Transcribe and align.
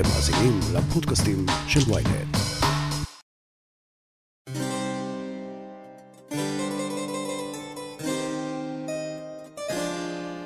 אתם 0.00 0.08
מאזינים 0.08 0.60
לפודקאסטים 0.74 1.46
של 1.68 1.80
ויינט. 1.92 2.36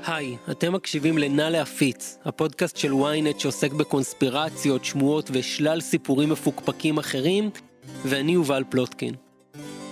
היי, 0.06 0.36
אתם 0.50 0.72
מקשיבים 0.72 1.18
ל"נא 1.18 1.42
להפיץ", 1.42 2.18
הפודקאסט 2.24 2.76
של 2.76 2.92
ynet 2.92 3.38
שעוסק 3.38 3.72
בקונספירציות, 3.72 4.84
שמועות 4.84 5.30
ושלל 5.32 5.80
סיפורים 5.80 6.30
מפוקפקים 6.30 6.98
אחרים, 6.98 7.50
ואני 8.04 8.32
יובל 8.32 8.64
פלוטקין. 8.70 9.14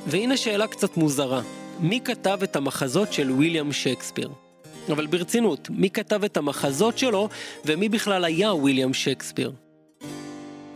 והנה 0.06 0.36
שאלה 0.36 0.66
קצת 0.66 0.96
מוזרה, 0.96 1.42
מי 1.80 2.00
כתב 2.04 2.38
את 2.42 2.56
המחזות 2.56 3.12
של 3.12 3.30
ויליאם 3.30 3.72
שייקספיר? 3.72 4.30
אבל 4.88 5.06
ברצינות, 5.06 5.70
מי 5.70 5.90
כתב 5.90 6.24
את 6.24 6.36
המחזות 6.36 6.98
שלו, 6.98 7.28
ומי 7.64 7.88
בכלל 7.88 8.24
היה 8.24 8.54
ויליאם 8.54 8.94
שייקספיר? 8.94 9.52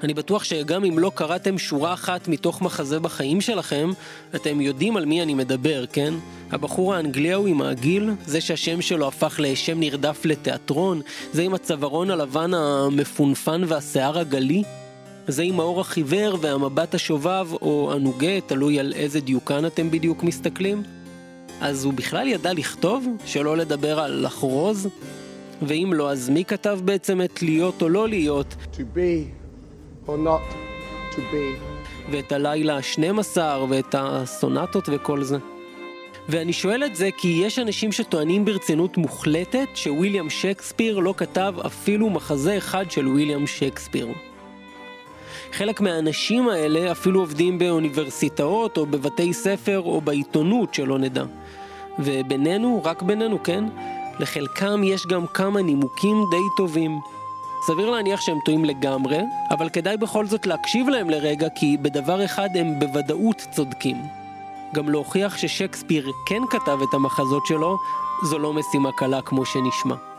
אני 0.03 0.15
בטוח 0.15 0.45
שגם 0.45 0.85
אם 0.85 0.99
לא 0.99 1.13
קראתם 1.15 1.59
שורה 1.59 1.93
אחת 1.93 2.29
מתוך 2.29 2.63
מחזה 2.63 3.01
בחיים 3.01 3.41
שלכם, 3.41 3.91
אתם 4.35 4.61
יודעים 4.61 4.97
על 4.97 5.05
מי 5.05 5.23
אני 5.23 5.35
מדבר, 5.35 5.85
כן? 5.87 6.15
הבחור 6.51 6.95
האנגלי 6.95 7.33
ההוא 7.33 7.47
עם 7.47 7.63
העגיל, 7.63 8.11
זה 8.27 8.41
שהשם 8.41 8.83
שלו 8.83 9.09
הפך 9.09 9.37
לשם 9.39 9.81
נרדף 9.81 10.25
לתיאטרון, 10.25 11.01
זה 11.33 11.43
עם 11.43 11.55
הצווארון 11.55 12.11
הלבן 12.11 12.55
המפונפן 12.55 13.63
והשיער 13.67 14.19
הגלי, 14.19 14.63
זה 15.29 15.43
עם 15.43 15.61
האור 15.61 15.81
החיוור 15.81 16.39
והמבט 16.41 16.95
השובב 16.95 17.49
או 17.53 17.93
הנוגה, 17.95 18.41
תלוי 18.47 18.81
על 18.81 18.93
איזה 18.93 19.21
דיוקן 19.21 19.67
אתם 19.67 19.91
בדיוק 19.91 20.23
מסתכלים. 20.23 20.83
אז 21.65 21.85
הוא 21.85 21.93
בכלל 21.93 22.29
ידע 22.29 22.53
לכתוב, 22.53 23.07
שלא 23.25 23.57
לדבר 23.57 24.01
על 24.01 24.25
לחרוז? 24.25 24.89
ואם 25.63 25.91
לא, 25.95 26.11
אז 26.11 26.31
מי 26.31 26.45
כתב 26.45 26.79
בעצם 26.85 27.23
את 27.23 27.43
להיות 27.43 27.83
או 27.83 27.89
לא 27.89 28.09
להיות? 28.09 28.55
to 28.73 28.77
be 28.77 29.25
or 30.07 30.11
not 30.11 30.55
to 31.13 31.17
be. 31.17 31.61
ואת 32.11 32.33
הלילה 32.33 32.77
ה-12 32.77 33.39
ואת 33.69 33.95
הסונטות 33.99 34.89
וכל 34.93 35.23
זה. 35.23 35.37
ואני 36.29 36.53
שואל 36.53 36.85
את 36.85 36.97
זה 36.97 37.09
כי 37.17 37.41
יש 37.45 37.59
אנשים 37.59 37.93
שטוענים 37.93 38.45
ברצינות 38.45 38.97
מוחלטת 38.97 39.69
שוויליאם 39.75 40.31
שייקספיר 40.31 40.99
לא 40.99 41.15
כתב 41.17 41.55
אפילו 41.67 42.11
מחזה 42.11 42.59
אחד 42.59 42.91
של 42.91 43.09
וויליאם 43.09 43.47
שייקספיר. 43.47 44.09
חלק 45.53 45.81
מהאנשים 45.81 46.49
האלה 46.49 46.93
אפילו 46.93 47.21
עובדים 47.21 47.59
באוניברסיטאות 47.59 48.77
או 48.77 48.87
בבתי 48.87 49.33
ספר 49.33 49.81
או 49.81 50.01
בעיתונות 50.01 50.75
שלא 50.75 50.99
נדע. 50.99 51.25
ובינינו, 51.99 52.81
רק 52.85 53.03
בינינו, 53.03 53.43
כן? 53.43 53.65
לחלקם 54.21 54.85
יש 54.85 55.07
גם 55.07 55.27
כמה 55.27 55.63
נימוקים 55.63 56.17
די 56.31 56.43
טובים. 56.57 57.01
סביר 57.67 57.91
להניח 57.91 58.21
שהם 58.21 58.39
טועים 58.45 58.65
לגמרי, 58.65 59.19
אבל 59.51 59.69
כדאי 59.69 59.97
בכל 59.97 60.27
זאת 60.27 60.47
להקשיב 60.47 60.89
להם 60.89 61.11
לרגע 61.11 61.49
כי 61.49 61.77
בדבר 61.83 62.25
אחד 62.25 62.49
הם 62.55 62.79
בוודאות 62.79 63.43
צודקים. 63.51 63.97
גם 64.75 64.89
להוכיח 64.89 65.37
ששייקספיר 65.37 66.11
כן 66.27 66.43
כתב 66.51 66.79
את 66.89 66.95
המחזות 66.95 67.47
שלו, 67.47 67.77
זו 68.23 68.39
לא 68.39 68.53
משימה 68.53 68.93
קלה 68.93 69.23
כמו 69.23 69.45
שנשמע. 69.45 70.14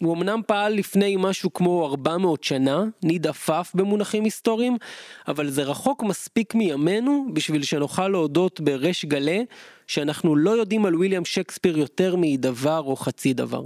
הוא 0.00 0.14
אמנם 0.14 0.40
פעל 0.46 0.74
לפני 0.74 1.16
משהו 1.18 1.52
כמו 1.52 1.86
400 1.86 2.44
שנה, 2.44 2.84
ניד 3.02 3.26
עפף 3.26 3.72
במונחים 3.74 4.24
היסטוריים, 4.24 4.76
אבל 5.28 5.50
זה 5.50 5.62
רחוק 5.62 6.02
מספיק 6.02 6.54
מימינו 6.54 7.26
בשביל 7.32 7.62
שנוכל 7.62 8.08
להודות 8.08 8.60
בריש 8.60 9.04
גלי 9.04 9.44
שאנחנו 9.86 10.36
לא 10.36 10.50
יודעים 10.50 10.86
על 10.86 10.96
ויליאם 10.96 11.24
שייקספיר 11.24 11.78
יותר 11.78 12.14
מדבר 12.18 12.82
או 12.86 12.96
חצי 12.96 13.32
דבר. 13.34 13.62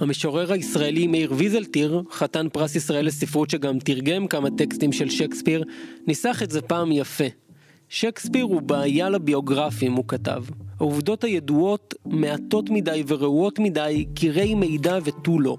המשורר 0.00 0.52
הישראלי 0.52 1.06
מאיר 1.06 1.32
ויזלטיר, 1.36 2.02
חתן 2.10 2.48
פרס 2.52 2.74
ישראל 2.74 3.06
לספרות 3.06 3.50
שגם 3.50 3.78
תרגם 3.78 4.26
כמה 4.26 4.48
טקסטים 4.58 4.92
של 4.92 5.10
שייקספיר, 5.10 5.64
ניסח 6.06 6.42
את 6.42 6.50
זה 6.50 6.62
פעם 6.62 6.92
יפה. 6.92 7.45
שייקספיר 7.88 8.44
הוא 8.44 8.62
בעיה 8.62 9.10
לביוגרפים, 9.10 9.92
הוא 9.92 10.04
כתב. 10.08 10.44
העובדות 10.80 11.24
הידועות 11.24 11.94
מעטות 12.06 12.70
מדי 12.70 13.02
ורעועות 13.06 13.58
מדי, 13.58 14.06
קירי 14.14 14.54
מידע 14.54 14.98
ותו 15.04 15.40
לא. 15.40 15.56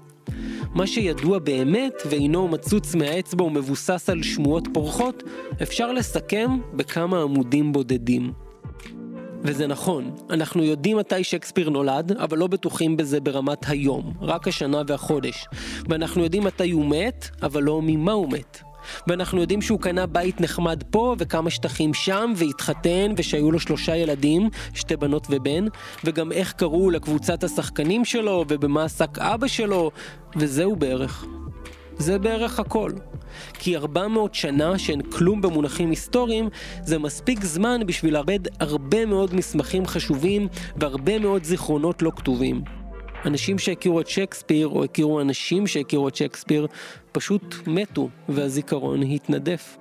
מה 0.74 0.86
שידוע 0.86 1.38
באמת 1.38 1.94
ואינו 2.10 2.48
מצוץ 2.48 2.94
מהאצבע 2.94 3.44
ומבוסס 3.44 4.10
על 4.10 4.22
שמועות 4.22 4.68
פורחות, 4.72 5.22
אפשר 5.62 5.92
לסכם 5.92 6.50
בכמה 6.74 7.22
עמודים 7.22 7.72
בודדים. 7.72 8.32
וזה 9.42 9.66
נכון, 9.66 10.14
אנחנו 10.30 10.64
יודעים 10.64 10.96
מתי 10.96 11.24
שייקספיר 11.24 11.70
נולד, 11.70 12.12
אבל 12.12 12.38
לא 12.38 12.46
בטוחים 12.46 12.96
בזה 12.96 13.20
ברמת 13.20 13.68
היום, 13.68 14.12
רק 14.20 14.48
השנה 14.48 14.82
והחודש. 14.86 15.46
ואנחנו 15.88 16.22
יודעים 16.22 16.44
מתי 16.44 16.70
הוא 16.70 16.86
מת, 16.86 17.28
אבל 17.42 17.62
לא 17.62 17.80
ממה 17.82 18.12
הוא 18.12 18.32
מת. 18.32 18.67
ואנחנו 19.06 19.40
יודעים 19.40 19.62
שהוא 19.62 19.80
קנה 19.80 20.06
בית 20.06 20.40
נחמד 20.40 20.82
פה 20.90 21.14
וכמה 21.18 21.50
שטחים 21.50 21.94
שם 21.94 22.32
והתחתן 22.36 23.12
ושהיו 23.16 23.52
לו 23.52 23.60
שלושה 23.60 23.96
ילדים, 23.96 24.50
שתי 24.74 24.96
בנות 24.96 25.26
ובן, 25.30 25.64
וגם 26.04 26.32
איך 26.32 26.52
קראו 26.52 26.90
לקבוצת 26.90 27.44
השחקנים 27.44 28.04
שלו 28.04 28.44
ובמה 28.48 28.84
עסק 28.84 29.18
אבא 29.18 29.46
שלו, 29.46 29.90
וזהו 30.36 30.76
בערך. 30.76 31.24
זה 31.98 32.18
בערך 32.18 32.60
הכל. 32.60 32.92
כי 33.54 33.76
400 33.76 34.34
שנה 34.34 34.78
שהן 34.78 35.02
כלום 35.02 35.40
במונחים 35.40 35.90
היסטוריים, 35.90 36.48
זה 36.84 36.98
מספיק 36.98 37.44
זמן 37.44 37.80
בשביל 37.86 38.14
לאבד 38.14 38.40
הרבה 38.60 39.06
מאוד 39.06 39.34
מסמכים 39.34 39.86
חשובים 39.86 40.48
והרבה 40.76 41.18
מאוד 41.18 41.44
זיכרונות 41.44 42.02
לא 42.02 42.12
כתובים. 42.16 42.62
אנשים 43.24 43.58
שהכירו 43.58 44.00
את 44.00 44.08
שייקספיר, 44.08 44.68
או 44.68 44.84
הכירו 44.84 45.20
אנשים 45.20 45.66
שהכירו 45.66 46.08
את 46.08 46.16
שייקספיר, 46.16 46.66
פשוט 47.18 47.54
מתו, 47.66 48.08
והזיכרון 48.28 49.02
התנדף. 49.02 49.76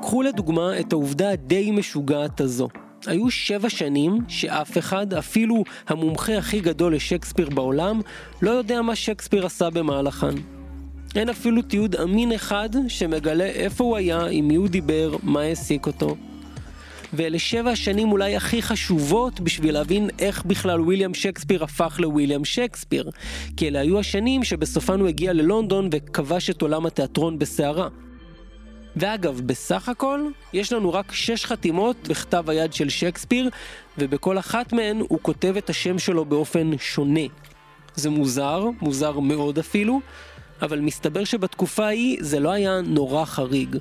קחו 0.00 0.22
לדוגמה 0.22 0.80
את 0.80 0.92
העובדה 0.92 1.30
הדי 1.30 1.70
משוגעת 1.70 2.40
הזו. 2.40 2.68
היו 3.06 3.30
שבע 3.30 3.70
שנים 3.70 4.18
שאף 4.28 4.78
אחד, 4.78 5.14
אפילו 5.14 5.64
המומחה 5.88 6.38
הכי 6.38 6.60
גדול 6.60 6.94
לשייקספיר 6.94 7.50
בעולם, 7.50 8.00
לא 8.42 8.50
יודע 8.50 8.82
מה 8.82 8.96
שייקספיר 8.96 9.46
עשה 9.46 9.70
במהלכן. 9.70 10.34
אין 11.14 11.28
אפילו 11.28 11.62
תיעוד 11.62 11.96
אמין 11.96 12.32
אחד 12.32 12.68
שמגלה 12.88 13.46
איפה 13.46 13.84
הוא 13.84 13.96
היה, 13.96 14.26
עם 14.26 14.48
מי 14.48 14.54
הוא 14.54 14.68
דיבר, 14.68 15.16
מה 15.22 15.40
העסיק 15.40 15.86
אותו. 15.86 16.16
ואלה 17.16 17.38
שבע 17.38 17.70
השנים 17.70 18.12
אולי 18.12 18.36
הכי 18.36 18.62
חשובות 18.62 19.40
בשביל 19.40 19.74
להבין 19.74 20.10
איך 20.18 20.44
בכלל 20.44 20.80
ויליאם 20.80 21.14
שייקספיר 21.14 21.64
הפך 21.64 21.96
לוויליאם 21.98 22.44
שייקספיר. 22.44 23.10
כי 23.56 23.68
אלה 23.68 23.80
היו 23.80 23.98
השנים 23.98 24.44
שבסופן 24.44 25.00
הוא 25.00 25.08
הגיע 25.08 25.32
ללונדון 25.32 25.88
וכבש 25.92 26.50
את 26.50 26.62
עולם 26.62 26.86
התיאטרון 26.86 27.38
בסערה. 27.38 27.88
ואגב, 28.96 29.40
בסך 29.46 29.88
הכל, 29.88 30.20
יש 30.52 30.72
לנו 30.72 30.92
רק 30.92 31.12
שש 31.12 31.44
חתימות 31.44 32.08
בכתב 32.08 32.50
היד 32.50 32.72
של 32.72 32.88
שייקספיר, 32.88 33.50
ובכל 33.98 34.38
אחת 34.38 34.72
מהן 34.72 35.00
הוא 35.08 35.18
כותב 35.22 35.54
את 35.56 35.70
השם 35.70 35.98
שלו 35.98 36.24
באופן 36.24 36.70
שונה. 36.78 37.20
זה 37.94 38.10
מוזר, 38.10 38.64
מוזר 38.80 39.20
מאוד 39.20 39.58
אפילו, 39.58 40.00
אבל 40.62 40.80
מסתבר 40.80 41.24
שבתקופה 41.24 41.86
ההיא 41.86 42.18
זה 42.20 42.40
לא 42.40 42.50
היה 42.50 42.80
נורא 42.80 43.24
חריג. 43.24 43.76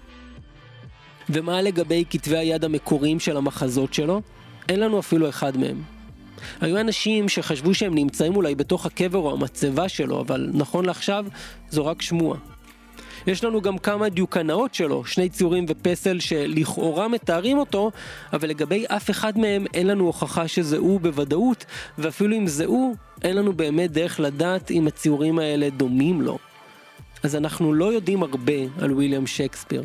ומה 1.29 1.61
לגבי 1.61 2.03
כתבי 2.09 2.37
היד 2.37 2.65
המקוריים 2.65 3.19
של 3.19 3.37
המחזות 3.37 3.93
שלו? 3.93 4.21
אין 4.69 4.79
לנו 4.79 4.99
אפילו 4.99 5.29
אחד 5.29 5.57
מהם. 5.57 5.81
היו 6.61 6.79
אנשים 6.79 7.29
שחשבו 7.29 7.73
שהם 7.73 7.95
נמצאים 7.95 8.35
אולי 8.35 8.55
בתוך 8.55 8.85
הקבר 8.85 9.19
או 9.19 9.31
המצבה 9.33 9.89
שלו, 9.89 10.21
אבל 10.21 10.49
נכון 10.53 10.85
לעכשיו 10.85 11.25
זו 11.69 11.85
רק 11.85 12.01
שמועה. 12.01 12.39
יש 13.27 13.43
לנו 13.43 13.61
גם 13.61 13.77
כמה 13.77 14.09
דיוקנאות 14.09 14.73
שלו, 14.73 15.05
שני 15.05 15.29
ציורים 15.29 15.65
ופסל 15.67 16.19
שלכאורה 16.19 17.07
מתארים 17.07 17.57
אותו, 17.57 17.91
אבל 18.33 18.49
לגבי 18.49 18.85
אף 18.87 19.09
אחד 19.09 19.37
מהם 19.37 19.65
אין 19.73 19.87
לנו 19.87 20.05
הוכחה 20.05 20.47
שזה 20.47 20.77
הוא 20.77 21.01
בוודאות, 21.01 21.65
ואפילו 21.97 22.37
אם 22.37 22.47
זה 22.47 22.65
הוא, 22.65 22.95
אין 23.21 23.35
לנו 23.37 23.53
באמת 23.53 23.91
דרך 23.91 24.19
לדעת 24.19 24.71
אם 24.71 24.87
הציורים 24.87 25.39
האלה 25.39 25.69
דומים 25.69 26.21
לו. 26.21 26.37
אז 27.23 27.35
אנחנו 27.35 27.73
לא 27.73 27.93
יודעים 27.93 28.23
הרבה 28.23 28.53
על 28.81 28.91
ויליאם 28.91 29.27
שייקספיר. 29.27 29.83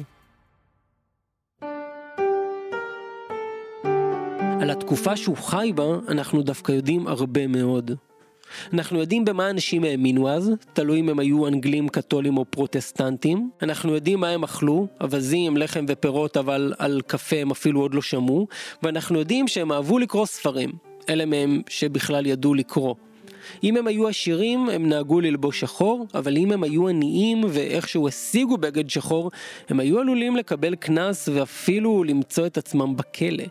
על 4.61 4.71
התקופה 4.71 5.17
שהוא 5.17 5.37
חי 5.37 5.73
בה, 5.75 5.85
אנחנו 6.09 6.43
דווקא 6.43 6.73
יודעים 6.73 7.07
הרבה 7.07 7.47
מאוד. 7.47 7.91
אנחנו 8.73 8.99
יודעים 8.99 9.25
במה 9.25 9.51
אנשים 9.51 9.85
האמינו 9.85 10.29
אז, 10.29 10.53
תלוי 10.73 11.01
אם 11.01 11.09
הם 11.09 11.19
היו 11.19 11.47
אנגלים, 11.47 11.89
קתולים 11.89 12.37
או 12.39 12.45
פרוטסטנטים. 12.45 13.51
אנחנו 13.63 13.95
יודעים 13.95 14.21
מה 14.21 14.29
הם 14.29 14.45
אכלו, 14.45 14.87
אווזים, 15.01 15.57
לחם 15.57 15.85
ופירות, 15.89 16.37
אבל 16.37 16.75
על 16.79 17.01
קפה 17.07 17.37
הם 17.37 17.51
אפילו 17.51 17.81
עוד 17.81 17.95
לא 17.95 18.03
שמעו. 18.03 18.47
ואנחנו 18.83 19.19
יודעים 19.19 19.49
שהם 19.49 19.73
אהבו 19.73 19.99
לקרוא 19.99 20.27
ספרים. 20.27 20.71
אלה 21.09 21.27
מהם 21.27 21.63
שבכלל 21.69 22.27
ידעו 22.27 22.55
לקרוא. 22.55 22.95
אם 23.65 23.77
הם 23.77 23.87
היו 23.87 24.09
עשירים, 24.09 24.69
הם 24.69 24.89
נהגו 24.89 25.21
ללבוש 25.21 25.61
שחור, 25.61 26.07
אבל 26.15 26.37
אם 26.37 26.53
הם 26.53 26.63
היו 26.63 26.89
עניים 26.89 27.41
ואיכשהו 27.49 28.09
השיגו 28.09 28.57
בגד 28.57 28.91
שחור, 28.91 29.31
הם 29.69 29.81
היו 29.81 29.99
עלולים 30.01 30.37
לקבל 30.37 30.75
קנס 30.75 31.29
ואפילו 31.29 32.05
למצוא 32.05 32.47
את 32.47 32.59
עצמם 32.59 32.97
בכלא. 32.97 33.45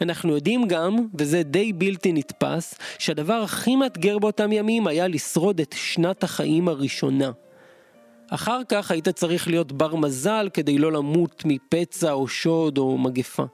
אנחנו 0.00 0.34
יודעים 0.34 0.68
גם, 0.68 0.96
וזה 1.14 1.42
די 1.42 1.72
בלתי 1.72 2.12
נתפס, 2.12 2.74
שהדבר 2.98 3.34
הכי 3.34 3.76
מאתגר 3.76 4.18
באותם 4.18 4.52
ימים 4.52 4.86
היה 4.86 5.08
לשרוד 5.08 5.60
את 5.60 5.74
שנת 5.78 6.24
החיים 6.24 6.68
הראשונה. 6.68 7.30
אחר 8.30 8.60
כך 8.68 8.90
היית 8.90 9.08
צריך 9.08 9.48
להיות 9.48 9.72
בר 9.72 9.94
מזל 9.94 10.48
כדי 10.54 10.78
לא 10.78 10.92
למות 10.92 11.42
מפצע 11.46 12.12
או 12.12 12.28
שוד 12.28 12.78
או 12.78 12.98
מגפה. 12.98 13.44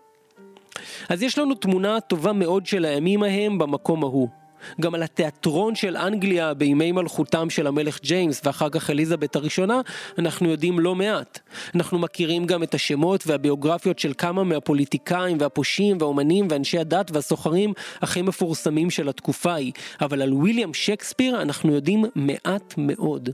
אז 1.08 1.22
יש 1.22 1.38
לנו 1.38 1.55
תמונה 1.55 2.00
טובה 2.00 2.32
מאוד 2.32 2.66
של 2.66 2.84
הימים 2.84 3.23
ההם 3.23 3.58
במקום 3.58 4.05
ההוא. 4.05 4.39
גם 4.81 4.95
על 4.95 5.03
התיאטרון 5.03 5.75
של 5.75 5.97
אנגליה 5.97 6.55
בימי 6.55 6.93
מלכותם 6.93 7.51
של 7.51 7.67
המלך 7.67 8.01
ג'יימס 8.03 8.41
ואחר 8.45 8.69
כך 8.69 8.91
אליזבת 8.91 9.37
הראשונה, 9.37 9.81
אנחנו 10.19 10.51
יודעים 10.51 10.81
לא 10.81 10.95
מעט. 10.95 11.39
אנחנו 11.75 11.99
מכירים 11.99 12.47
גם 12.47 12.62
את 12.62 12.75
השמות 12.75 13.27
והביוגרפיות 13.27 13.99
של 13.99 14.12
כמה 14.19 14.45
מהפוליטיקאים 14.45 15.37
והפושעים 15.41 15.97
והאומנים 16.01 16.47
ואנשי 16.51 16.79
הדת 16.79 17.11
והסוחרים 17.15 17.73
הכי 18.01 18.23
מפורסמים 18.23 18.91
של 18.91 19.09
התקופה 19.09 19.53
ההיא, 19.53 19.73
אבל 20.01 20.23
על 20.23 20.33
ויליאם 20.33 20.75
שייקספיר 20.75 21.43
אנחנו 21.43 21.75
יודעים 21.75 22.05
מעט 22.15 22.75
מאוד. 22.79 23.29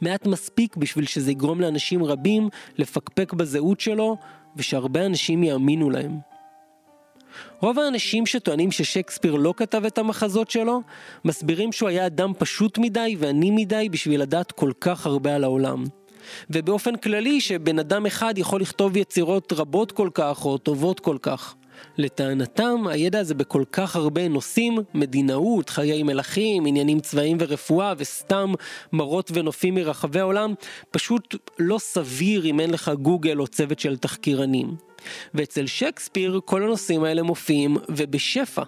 מעט 0.00 0.26
מספיק 0.26 0.76
בשביל 0.76 1.06
שזה 1.06 1.30
יגרום 1.30 1.60
לאנשים 1.60 2.04
רבים 2.04 2.48
לפקפק 2.78 3.32
בזהות 3.32 3.80
שלו 3.80 4.16
ושהרבה 4.56 5.06
אנשים 5.06 5.44
יאמינו 5.44 5.90
להם. 5.90 6.27
רוב 7.60 7.78
האנשים 7.78 8.26
שטוענים 8.26 8.70
ששייקספיר 8.70 9.34
לא 9.34 9.54
כתב 9.56 9.84
את 9.84 9.98
המחזות 9.98 10.50
שלו, 10.50 10.80
מסבירים 11.24 11.72
שהוא 11.72 11.88
היה 11.88 12.06
אדם 12.06 12.32
פשוט 12.38 12.78
מדי 12.78 13.16
ועני 13.18 13.50
מדי 13.50 13.88
בשביל 13.88 14.22
לדעת 14.22 14.52
כל 14.52 14.72
כך 14.80 15.06
הרבה 15.06 15.34
על 15.34 15.44
העולם. 15.44 15.84
ובאופן 16.50 16.96
כללי 16.96 17.40
שבן 17.40 17.78
אדם 17.78 18.06
אחד 18.06 18.38
יכול 18.38 18.60
לכתוב 18.60 18.96
יצירות 18.96 19.52
רבות 19.52 19.92
כל 19.92 20.08
כך 20.14 20.44
או 20.44 20.58
טובות 20.58 21.00
כל 21.00 21.16
כך. 21.22 21.54
לטענתם, 21.98 22.86
הידע 22.86 23.20
הזה 23.20 23.34
בכל 23.34 23.64
כך 23.72 23.96
הרבה 23.96 24.28
נושאים, 24.28 24.78
מדינאות, 24.94 25.70
חיי 25.70 26.02
מלכים, 26.02 26.66
עניינים 26.66 27.00
צבאיים 27.00 27.36
ורפואה, 27.40 27.92
וסתם 27.98 28.52
מראות 28.92 29.30
ונופים 29.34 29.74
מרחבי 29.74 30.20
העולם, 30.20 30.54
פשוט 30.90 31.34
לא 31.58 31.78
סביר 31.78 32.44
אם 32.44 32.60
אין 32.60 32.70
לך 32.70 32.88
גוגל 32.88 33.38
או 33.40 33.46
צוות 33.46 33.78
של 33.78 33.96
תחקירנים. 33.96 34.76
ואצל 35.34 35.66
שייקספיר 35.66 36.40
כל 36.44 36.62
הנושאים 36.62 37.04
האלה 37.04 37.22
מופיעים 37.22 37.76
ובשפע. 37.88 38.62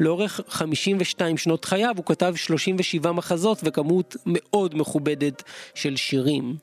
לאורך 0.00 0.40
52 0.48 1.36
שנות 1.36 1.64
חייו 1.64 1.94
הוא 1.96 2.04
כתב 2.04 2.32
37 2.36 3.12
מחזות 3.12 3.60
וכמות 3.64 4.16
מאוד 4.26 4.74
מכובדת 4.74 5.42
של 5.74 5.96
שירים. 5.96 6.56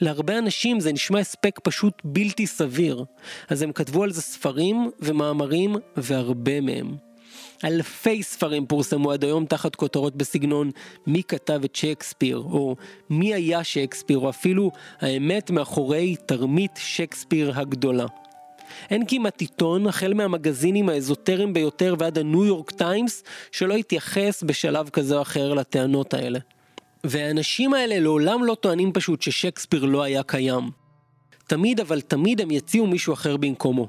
להרבה 0.00 0.38
אנשים 0.38 0.80
זה 0.80 0.92
נשמע 0.92 1.18
הספק 1.18 1.58
פשוט 1.62 2.02
בלתי 2.04 2.46
סביר, 2.46 3.04
אז 3.48 3.62
הם 3.62 3.72
כתבו 3.72 4.02
על 4.02 4.12
זה 4.12 4.22
ספרים 4.22 4.90
ומאמרים 5.00 5.76
והרבה 5.96 6.60
מהם. 6.60 6.96
אלפי 7.64 8.22
ספרים 8.22 8.66
פורסמו 8.66 9.12
עד 9.12 9.24
היום 9.24 9.46
תחת 9.46 9.76
כותרות 9.76 10.16
בסגנון 10.16 10.70
מי 11.06 11.22
כתב 11.22 11.60
את 11.64 11.76
שייקספיר, 11.76 12.36
או 12.36 12.76
מי 13.10 13.34
היה 13.34 13.64
שייקספיר, 13.64 14.18
או 14.18 14.30
אפילו 14.30 14.70
האמת 15.00 15.50
מאחורי 15.50 16.16
תרמית 16.26 16.72
שייקספיר 16.76 17.52
הגדולה. 17.54 18.06
אין 18.90 19.02
כמעט 19.08 19.40
עיתון, 19.40 19.86
החל 19.86 20.14
מהמגזינים 20.14 20.88
האזוטריים 20.88 21.52
ביותר 21.52 21.94
ועד 21.98 22.18
הניו 22.18 22.44
יורק 22.44 22.70
טיימס, 22.70 23.24
שלא 23.52 23.74
התייחס 23.74 24.42
בשלב 24.42 24.88
כזה 24.88 25.16
או 25.16 25.22
אחר 25.22 25.54
לטענות 25.54 26.14
האלה. 26.14 26.38
והאנשים 27.08 27.74
האלה 27.74 27.98
לעולם 27.98 28.44
לא 28.44 28.54
טוענים 28.54 28.92
פשוט 28.92 29.22
ששייקספיר 29.22 29.84
לא 29.84 30.02
היה 30.02 30.22
קיים. 30.22 30.70
תמיד 31.46 31.80
אבל 31.80 32.00
תמיד 32.00 32.40
הם 32.40 32.50
יציעו 32.50 32.86
מישהו 32.86 33.12
אחר 33.12 33.36
במקומו. 33.36 33.88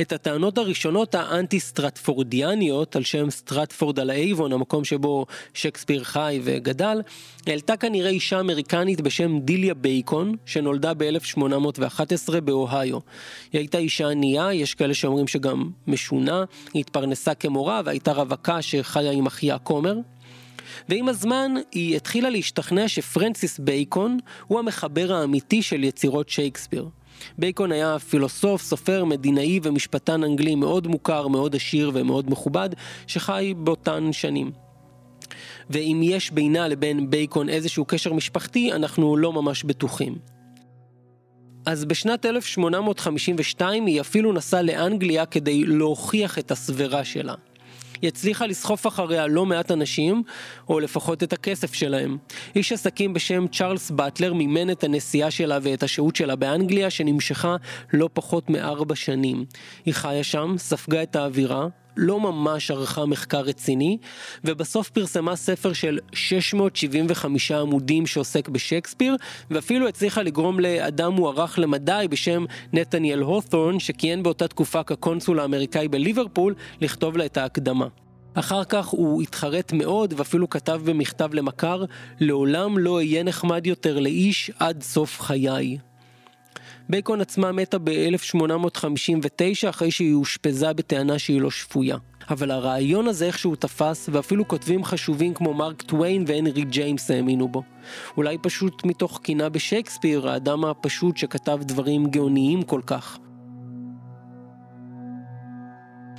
את 0.00 0.12
הטענות 0.12 0.58
הראשונות 0.58 1.14
האנטי-סטרטפורדיאניות, 1.14 2.96
על 2.96 3.04
שם 3.04 3.30
סטרטפורד 3.30 4.00
על 4.00 4.10
האייבון, 4.10 4.52
המקום 4.52 4.84
שבו 4.84 5.26
שייקספיר 5.54 6.04
חי 6.04 6.40
וגדל, 6.44 7.00
העלתה 7.46 7.76
כנראה 7.76 8.10
אישה 8.10 8.40
אמריקנית 8.40 9.00
בשם 9.00 9.38
דיליה 9.38 9.74
בייקון, 9.74 10.36
שנולדה 10.46 10.94
ב-1811 10.94 12.40
באוהיו. 12.44 12.98
היא 13.52 13.58
הייתה 13.58 13.78
אישה 13.78 14.08
ענייה, 14.08 14.54
יש 14.54 14.74
כאלה 14.74 14.94
שאומרים 14.94 15.28
שגם 15.28 15.70
משונה, 15.86 16.44
היא 16.74 16.80
התפרנסה 16.80 17.34
כמורה 17.34 17.82
והייתה 17.84 18.12
רווקה 18.12 18.62
שחיה 18.62 19.10
עם 19.10 19.26
אחיה 19.26 19.58
כומר. 19.58 19.94
ועם 20.88 21.08
הזמן 21.08 21.54
היא 21.72 21.96
התחילה 21.96 22.30
להשתכנע 22.30 22.88
שפרנסיס 22.88 23.58
בייקון 23.58 24.18
הוא 24.46 24.58
המחבר 24.58 25.12
האמיתי 25.12 25.62
של 25.62 25.84
יצירות 25.84 26.28
שייקספיר. 26.28 26.88
בייקון 27.38 27.72
היה 27.72 27.98
פילוסוף, 27.98 28.62
סופר, 28.62 29.04
מדינאי 29.04 29.60
ומשפטן 29.62 30.24
אנגלי 30.24 30.54
מאוד 30.54 30.86
מוכר, 30.86 31.28
מאוד 31.28 31.56
עשיר 31.56 31.90
ומאוד 31.94 32.30
מכובד, 32.30 32.70
שחי 33.06 33.54
באותן 33.56 34.12
שנים. 34.12 34.50
ואם 35.70 36.00
יש 36.04 36.30
בינה 36.30 36.68
לבין 36.68 37.10
בייקון 37.10 37.48
איזשהו 37.48 37.84
קשר 37.84 38.12
משפחתי, 38.12 38.72
אנחנו 38.72 39.16
לא 39.16 39.32
ממש 39.32 39.64
בטוחים. 39.64 40.18
אז 41.66 41.84
בשנת 41.84 42.26
1852 42.26 43.86
היא 43.86 44.00
אפילו 44.00 44.32
נסעה 44.32 44.62
לאנגליה 44.62 45.26
כדי 45.26 45.64
להוכיח 45.66 46.38
את 46.38 46.50
הסברה 46.50 47.04
שלה. 47.04 47.34
היא 48.02 48.08
הצליחה 48.08 48.46
לסחוף 48.46 48.86
אחריה 48.86 49.26
לא 49.26 49.46
מעט 49.46 49.70
אנשים, 49.70 50.22
או 50.68 50.80
לפחות 50.80 51.22
את 51.22 51.32
הכסף 51.32 51.74
שלהם. 51.74 52.16
איש 52.56 52.72
עסקים 52.72 53.14
בשם 53.14 53.46
צ'ארלס 53.52 53.90
באטלר 53.90 54.34
מימן 54.34 54.70
את 54.70 54.84
הנסיעה 54.84 55.30
שלה 55.30 55.58
ואת 55.62 55.82
השהות 55.82 56.16
שלה 56.16 56.36
באנגליה, 56.36 56.90
שנמשכה 56.90 57.56
לא 57.92 58.08
פחות 58.12 58.50
מארבע 58.50 58.94
שנים. 58.94 59.44
היא 59.84 59.94
חיה 59.94 60.24
שם, 60.24 60.54
ספגה 60.58 61.02
את 61.02 61.16
האווירה, 61.16 61.66
לא 61.96 62.20
ממש 62.20 62.70
ערכה 62.70 63.06
מחקר 63.06 63.40
רציני, 63.40 63.98
ובסוף 64.44 64.90
פרסמה 64.90 65.36
ספר 65.36 65.72
של 65.72 65.98
675 66.12 67.52
עמודים 67.52 68.06
שעוסק 68.06 68.48
בשייקספיר, 68.48 69.16
ואפילו 69.50 69.88
הצליחה 69.88 70.22
לגרום 70.22 70.60
לאדם 70.60 71.12
מוערך 71.12 71.58
למדי 71.58 72.06
בשם 72.10 72.44
נתניאל 72.72 73.20
הות'ורן, 73.20 73.78
שכיהן 73.78 74.22
באותה 74.22 74.48
תקופה 74.48 74.82
כקונסול 74.82 75.40
האמריקאי 75.40 75.88
בליברפול, 75.88 76.54
לכתוב 76.80 77.16
לה 77.16 77.24
את 77.24 77.36
ההקדמה. 77.36 77.86
אחר 78.34 78.64
כך 78.64 78.86
הוא 78.86 79.22
התחרט 79.22 79.72
מאוד 79.72 80.14
ואפילו 80.16 80.50
כתב 80.50 80.80
במכתב 80.84 81.34
למכר, 81.34 81.84
לעולם 82.20 82.78
לא 82.78 82.96
אהיה 82.96 83.22
נחמד 83.22 83.66
יותר 83.66 83.98
לאיש 83.98 84.50
עד 84.58 84.82
סוף 84.82 85.20
חיי. 85.20 85.78
בייקון 86.88 87.20
עצמה 87.20 87.52
מתה 87.52 87.78
ב-1859 87.78 89.68
אחרי 89.68 89.90
שהיא 89.90 90.14
אושפזה 90.14 90.72
בטענה 90.72 91.18
שהיא 91.18 91.40
לא 91.40 91.50
שפויה. 91.50 91.96
אבל 92.30 92.50
הרעיון 92.50 93.08
הזה 93.08 93.26
איכשהו 93.26 93.56
תפס, 93.56 94.08
ואפילו 94.12 94.48
כותבים 94.48 94.84
חשובים 94.84 95.34
כמו 95.34 95.54
מרק 95.54 95.82
טוויין 95.82 96.24
והנרי 96.26 96.64
ג'יימס 96.64 97.10
האמינו 97.10 97.48
בו. 97.48 97.62
אולי 98.16 98.38
פשוט 98.38 98.84
מתוך 98.84 99.20
קינה 99.22 99.48
בשייקספיר, 99.48 100.28
האדם 100.28 100.64
הפשוט 100.64 101.16
שכתב 101.16 101.58
דברים 101.62 102.06
גאוניים 102.06 102.62
כל 102.62 102.80
כך. 102.86 103.18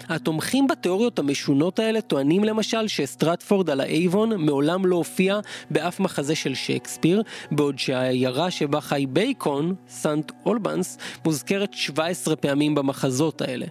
התומכים 0.10 0.68
בתיאוריות 0.68 1.20
המשונות 1.20 1.80
האלה 1.80 2.02
טוענים 2.02 2.44
למשל 2.44 2.88
שסטרטפורד 2.88 3.70
על 3.70 3.82
האייבון 3.82 4.46
מעולם 4.46 4.86
לא 4.86 4.96
הופיע 4.96 5.40
באף 5.72 6.00
מחזה 6.00 6.36
של 6.36 6.54
שייקספיר, 6.54 7.22
בעוד 7.52 7.80
שהעיירה 7.80 8.52
שבה 8.52 8.82
חי 8.82 9.06
בייקון, 9.10 9.76
סנט 9.90 10.32
אולבנס, 10.46 10.98
מוזכרת 11.26 11.74
17 11.74 12.36
פעמים 12.36 12.76
במחזות 12.76 13.42
האלה. 13.42 13.66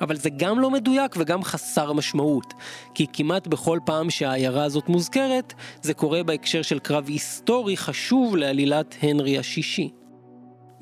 אבל 0.00 0.16
זה 0.16 0.30
גם 0.30 0.58
לא 0.58 0.70
מדויק 0.70 1.14
וגם 1.18 1.42
חסר 1.42 1.92
משמעות, 1.92 2.54
כי 2.94 3.06
כמעט 3.12 3.46
בכל 3.46 3.78
פעם 3.84 4.10
שהעיירה 4.10 4.64
הזאת 4.64 4.88
מוזכרת, 4.88 5.54
זה 5.82 5.94
קורה 5.94 6.22
בהקשר 6.22 6.62
של 6.62 6.78
קרב 6.78 7.08
היסטורי 7.08 7.76
חשוב 7.76 8.36
לעלילת 8.36 8.96
הנרי 9.02 9.38
השישי. 9.38 9.90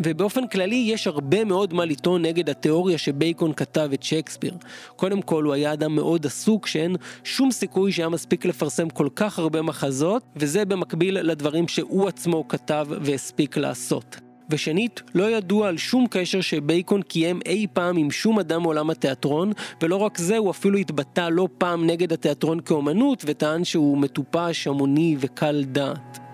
ובאופן 0.00 0.47
כללי 0.47 0.85
יש 0.88 1.07
הרבה 1.07 1.45
מאוד 1.45 1.75
מה 1.75 1.85
לטעון 1.85 2.23
נגד 2.23 2.50
התיאוריה 2.50 2.99
שבייקון 2.99 3.53
כתב 3.53 3.91
את 3.95 4.03
שייקספיר. 4.03 4.55
קודם 4.97 5.23
כל 5.23 5.45
הוא 5.45 5.55
היה 5.55 5.73
אדם 5.73 5.95
מאוד 5.95 6.26
עסוק 6.26 6.67
שאין 6.67 6.97
שום 7.25 7.50
סיכוי 7.50 7.93
שהיה 7.93 8.09
מספיק 8.09 8.45
לפרסם 8.45 8.91
כל 8.91 9.09
כך 9.17 9.38
הרבה 9.38 9.62
מחזות, 9.62 10.23
וזה 10.37 10.65
במקביל 10.65 11.21
לדברים 11.21 11.69
שהוא 11.69 12.09
עצמו 12.09 12.49
כתב 12.49 12.87
והספיק 13.00 13.57
לעשות. 13.57 14.21
ושנית, 14.50 15.03
לא 15.15 15.31
ידוע 15.31 15.69
על 15.69 15.76
שום 15.76 16.07
קשר 16.11 16.41
שבייקון 16.41 17.03
קיים 17.03 17.41
אי 17.47 17.67
פעם 17.73 17.97
עם 17.97 18.11
שום 18.11 18.38
אדם 18.38 18.62
מעולם 18.62 18.91
התיאטרון, 18.91 19.53
ולא 19.83 19.97
רק 19.97 20.19
זה, 20.19 20.37
הוא 20.37 20.50
אפילו 20.50 20.79
התבטא 20.79 21.29
לא 21.33 21.49
פעם 21.59 21.87
נגד 21.87 22.12
התיאטרון 22.12 22.61
כאומנות, 22.61 23.23
וטען 23.26 23.65
שהוא 23.65 23.99
מטופש, 23.99 24.67
המוני 24.67 25.17
וקל 25.21 25.65
דעת. 25.65 26.25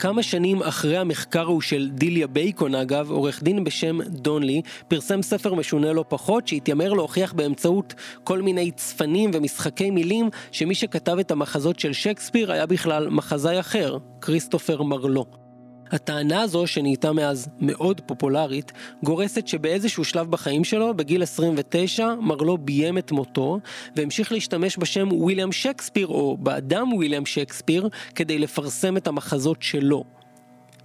כמה 0.00 0.22
שנים 0.22 0.62
אחרי 0.62 0.96
המחקר 0.96 1.40
ההוא 1.40 1.60
של 1.60 1.90
דיליה 1.90 2.26
בייקון 2.26 2.74
אגב, 2.74 3.10
עורך 3.10 3.42
דין 3.42 3.64
בשם 3.64 4.02
דונלי 4.02 4.62
פרסם 4.88 5.22
ספר 5.22 5.54
משונה 5.54 5.92
לא 5.92 6.04
פחות 6.08 6.48
שהתיימר 6.48 6.92
להוכיח 6.92 7.32
באמצעות 7.32 7.94
כל 8.24 8.42
מיני 8.42 8.70
צפנים 8.70 9.30
ומשחקי 9.34 9.90
מילים 9.90 10.30
שמי 10.52 10.74
שכתב 10.74 11.18
את 11.18 11.30
המחזות 11.30 11.80
של 11.80 11.92
שייקספיר 11.92 12.52
היה 12.52 12.66
בכלל 12.66 13.08
מחזאי 13.08 13.60
אחר, 13.60 13.96
כריסטופר 14.20 14.82
מרלו. 14.82 15.49
הטענה 15.90 16.40
הזו, 16.40 16.66
שנהייתה 16.66 17.12
מאז 17.12 17.48
מאוד 17.60 18.00
פופולרית, 18.00 18.72
גורסת 19.02 19.48
שבאיזשהו 19.48 20.04
שלב 20.04 20.30
בחיים 20.30 20.64
שלו, 20.64 20.94
בגיל 20.94 21.22
29, 21.22 22.14
מרלו 22.14 22.58
ביים 22.58 22.98
את 22.98 23.12
מותו, 23.12 23.60
והמשיך 23.96 24.32
להשתמש 24.32 24.78
בשם 24.78 25.08
וויליאם 25.12 25.52
שייקספיר, 25.52 26.06
או 26.06 26.36
באדם 26.36 26.92
וויליאם 26.92 27.26
שייקספיר, 27.26 27.88
כדי 28.14 28.38
לפרסם 28.38 28.96
את 28.96 29.06
המחזות 29.06 29.62
שלו. 29.62 30.04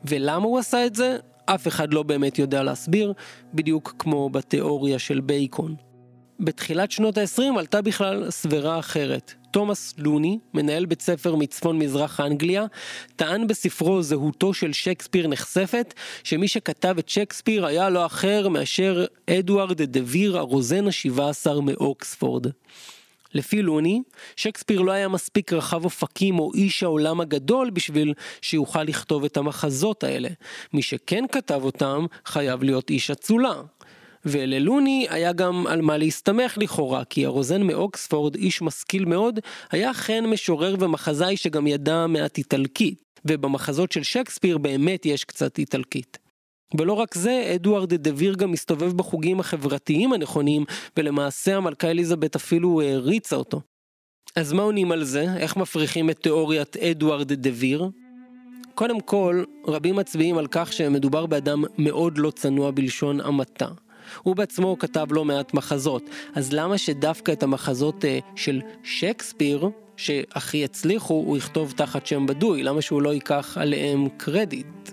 ולמה 0.04 0.46
הוא 0.46 0.60
עשה 0.60 0.86
את 0.86 0.96
זה? 0.96 1.18
אף 1.46 1.68
אחד 1.68 1.94
לא 1.94 2.04
באמת 2.04 2.40
יודע 2.40 2.64
להסביר, 2.64 3.14
בדיוק 3.54 3.96
כמו 4.00 4.30
בתיאוריה 4.30 5.00
של 5.00 5.20
בייקון. 5.20 5.76
בתחילת 6.40 6.92
שנות 6.92 7.18
ה-20 7.18 7.60
עלתה 7.60 7.82
בכלל 7.82 8.32
סברה 8.32 8.80
אחרת. 8.80 9.34
תומאס 9.52 9.94
לוני, 9.98 10.40
מנהל 10.54 10.86
בית 10.86 11.02
ספר 11.02 11.36
מצפון 11.36 11.80
מזרח 11.80 12.20
אנגליה, 12.20 12.66
טען 13.16 13.48
בספרו 13.48 14.02
זהותו 14.02 14.54
של 14.54 14.74
שייקספיר 14.74 15.28
נחשפת, 15.28 15.94
שמי 16.24 16.48
שכתב 16.48 16.96
את 17.00 17.10
שייקספיר 17.10 17.66
היה 17.66 17.90
לא 17.90 18.06
אחר 18.06 18.50
מאשר 18.50 19.06
אדוארד 19.30 19.82
דה 19.82 20.00
ויר 20.04 20.38
הרוזן 20.38 20.88
ה-17 20.88 21.62
מאוקספורד. 21.62 22.48
לפי 23.34 23.62
לוני, 23.62 24.02
שייקספיר 24.36 24.82
לא 24.82 24.92
היה 24.92 25.08
מספיק 25.08 25.54
רחב 25.54 25.86
אופקים 25.86 26.40
או 26.40 26.52
איש 26.54 26.84
העולם 26.84 27.22
הגדול 27.22 27.70
בשביל 27.70 28.14
שיוכל 28.42 28.84
לכתוב 28.84 29.24
את 29.24 29.38
המחזות 29.38 30.04
האלה. 30.04 30.30
מי 30.74 30.82
שכן 30.82 31.24
כתב 31.32 31.62
אותם, 31.64 32.06
חייב 32.26 32.64
להיות 32.64 32.90
איש 32.90 33.12
אצולה. 33.12 33.54
וללוני 34.26 35.08
היה 35.10 35.34
גם 35.34 35.68
על 35.68 35.82
מה 35.82 35.98
להסתמך 35.98 36.58
לכאורה, 36.58 37.06
כי 37.06 37.26
הרוזן 37.26 37.62
מאוקספורד, 37.64 38.36
איש 38.36 38.62
משכיל 38.62 39.06
מאוד, 39.06 39.40
היה 39.72 39.92
אכן 39.92 40.26
משורר 40.26 40.76
ומחזאי 40.80 41.38
שגם 41.38 41.68
ידע 41.68 42.08
מעט 42.08 42.38
איטלקית, 42.38 43.02
ובמחזות 43.26 43.92
של 43.92 44.04
שייקספיר 44.04 44.58
באמת 44.58 45.06
יש 45.06 45.24
קצת 45.24 45.60
איטלקית. 45.60 46.18
ולא 46.78 46.94
רק 46.94 47.16
זה, 47.16 47.52
אדוארד 47.56 47.94
דביר 47.94 48.36
גם 48.36 48.52
מסתובב 48.52 48.98
בחוגים 48.98 49.40
החברתיים 49.40 50.14
הנכונים, 50.14 50.66
ולמעשה 50.98 51.58
המלכה 51.58 51.92
אליזבת 51.92 52.36
אפילו 52.36 52.82
העריצה 52.82 53.36
אותו. 53.36 53.62
אז 54.36 54.54
מה 54.54 54.62
עונים 54.62 54.92
על 54.92 55.04
זה? 55.04 55.26
איך 55.38 55.58
מפריחים 55.58 56.10
את 56.10 56.20
תיאוריית 56.20 56.78
אדוארד 56.78 57.34
דביר? 57.34 57.90
קודם 58.76 59.00
כל, 59.00 59.44
רבים 59.68 59.96
מצביעים 59.96 60.38
על 60.38 60.48
כך 60.52 60.74
שמדובר 60.74 61.26
באדם 61.26 61.64
מאוד 61.78 62.18
לא 62.18 62.32
צנוע 62.32 62.72
בלשון 62.72 63.22
המעטה. 63.22 63.68
הוא 64.24 64.36
בעצמו 64.36 64.80
כתב 64.80 65.08
לא 65.12 65.26
מעט 65.26 65.54
מחזות, 65.54 66.04
אז 66.36 66.54
למה 66.54 66.78
שדווקא 66.78 67.32
את 67.32 67.44
המחזות 67.44 68.06
אה, 68.06 68.20
של 68.36 68.62
שייקספיר, 68.84 69.70
שהכי 69.98 70.64
הצליחו, 70.64 71.14
הוא 71.14 71.38
יכתוב 71.38 71.72
תחת 71.72 72.06
שם 72.06 72.26
בדוי? 72.26 72.64
למה 72.64 72.82
שהוא 72.82 73.02
לא 73.02 73.14
ייקח 73.14 73.58
עליהם 73.60 74.08
קרדיט? 74.18 74.92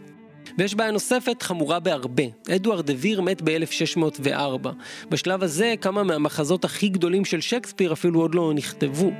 ויש 0.59 0.75
בעיה 0.75 0.91
נוספת 0.91 1.43
חמורה 1.43 1.81
בהרבה. 1.81 2.23
אדוארד 2.55 2.91
דביר 2.91 3.21
מת 3.21 3.43
ב-1604. 3.45 4.69
בשלב 5.11 5.43
הזה 5.43 5.75
כמה 5.81 6.03
מהמחזות 6.03 6.65
הכי 6.65 6.89
גדולים 6.89 7.25
של 7.25 7.41
שייקספיר 7.41 7.93
אפילו 7.93 8.21
עוד 8.21 8.35
לא 8.35 8.53
נכתבו. 8.55 9.11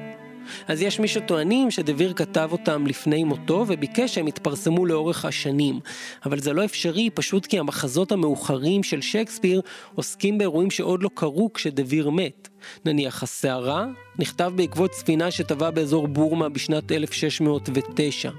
אז 0.69 0.83
יש 0.83 1.01
מי 1.01 1.09
שטוענים 1.09 1.71
שדביר 1.71 2.13
כתב 2.13 2.49
אותם 2.53 2.87
לפני 2.87 3.25
מותו 3.25 3.65
וביקש 3.69 4.15
שהם 4.15 4.29
יתפרסמו 4.29 4.87
לאורך 4.87 5.25
השנים. 5.25 5.81
אבל 6.25 6.41
זה 6.41 6.53
לא 6.53 6.65
אפשרי 6.65 7.11
פשוט 7.11 7.47
כי 7.47 7.59
המחזות 7.59 8.13
המאוחרים 8.13 8.83
של 8.83 9.01
שייקספיר 9.01 9.61
עוסקים 9.95 10.39
באירועים 10.39 10.71
שעוד 10.71 11.03
לא 11.03 11.11
קרו 11.15 11.53
כשדביר 11.53 12.11
מת. 12.11 12.49
נניח 12.85 13.23
הסערה 13.23 13.87
נכתב 14.19 14.53
בעקבות 14.57 14.95
ספינה 14.95 15.31
שטבעה 15.31 15.71
באזור 15.71 16.09
בורמה 16.09 16.49
בשנת 16.49 16.93
1609. 16.93 18.31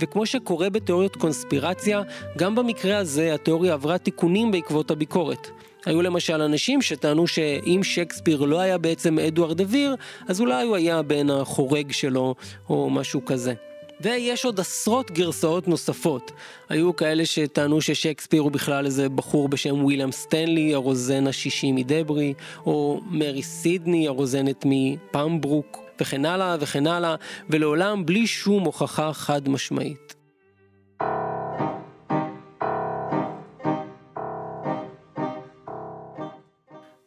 וכמו 0.00 0.26
שקורה 0.26 0.70
בתיאוריות 0.70 1.16
קונספירציה, 1.16 2.02
גם 2.38 2.54
במקרה 2.54 2.98
הזה 2.98 3.34
התיאוריה 3.34 3.72
עברה 3.72 3.98
תיקונים 3.98 4.50
בעקבות 4.50 4.90
הביקורת. 4.90 5.50
היו 5.86 6.02
למשל 6.02 6.42
אנשים 6.42 6.82
שטענו 6.82 7.26
שאם 7.26 7.80
שייקספיר 7.82 8.44
לא 8.44 8.60
היה 8.60 8.78
בעצם 8.78 9.18
אדוארד 9.18 9.62
דביר, 9.62 9.96
אז 10.28 10.40
אולי 10.40 10.64
הוא 10.64 10.76
היה 10.76 11.02
בן 11.02 11.30
החורג 11.30 11.92
שלו 11.92 12.34
או 12.68 12.90
משהו 12.90 13.24
כזה. 13.24 13.54
ויש 14.00 14.44
עוד 14.44 14.60
עשרות 14.60 15.10
גרסאות 15.10 15.68
נוספות. 15.68 16.32
היו 16.68 16.96
כאלה 16.96 17.26
שטענו 17.26 17.80
ששייקספיר 17.80 18.42
הוא 18.42 18.52
בכלל 18.52 18.86
איזה 18.86 19.08
בחור 19.08 19.48
בשם 19.48 19.84
וויליאם 19.84 20.12
סטנלי, 20.12 20.74
הרוזן 20.74 21.26
השישי 21.26 21.72
מדברי, 21.72 22.34
או 22.66 23.00
מרי 23.10 23.42
סידני, 23.42 24.08
הרוזנת 24.08 24.64
מפמברוק, 24.66 25.78
וכן 26.00 26.24
הלאה 26.24 26.56
וכן 26.60 26.86
הלאה, 26.86 27.14
ולעולם 27.50 28.06
בלי 28.06 28.26
שום 28.26 28.64
הוכחה 28.64 29.12
חד 29.12 29.48
משמעית. 29.48 30.13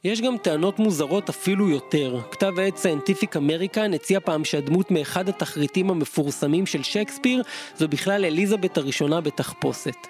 יש 0.07 0.21
גם 0.21 0.37
טענות 0.37 0.79
מוזרות 0.79 1.29
אפילו 1.29 1.69
יותר. 1.69 2.19
כתב 2.31 2.59
העת 2.59 2.77
סיינטיפיק 2.77 3.37
אמריקן 3.37 3.93
הציע 3.93 4.19
פעם 4.19 4.45
שהדמות 4.45 4.91
מאחד 4.91 5.29
התחריטים 5.29 5.89
המפורסמים 5.89 6.65
של 6.65 6.83
שייקספיר 6.83 7.41
זו 7.77 7.87
בכלל 7.87 8.25
אליזבת 8.25 8.77
הראשונה 8.77 9.21
בתחפושת. 9.21 10.07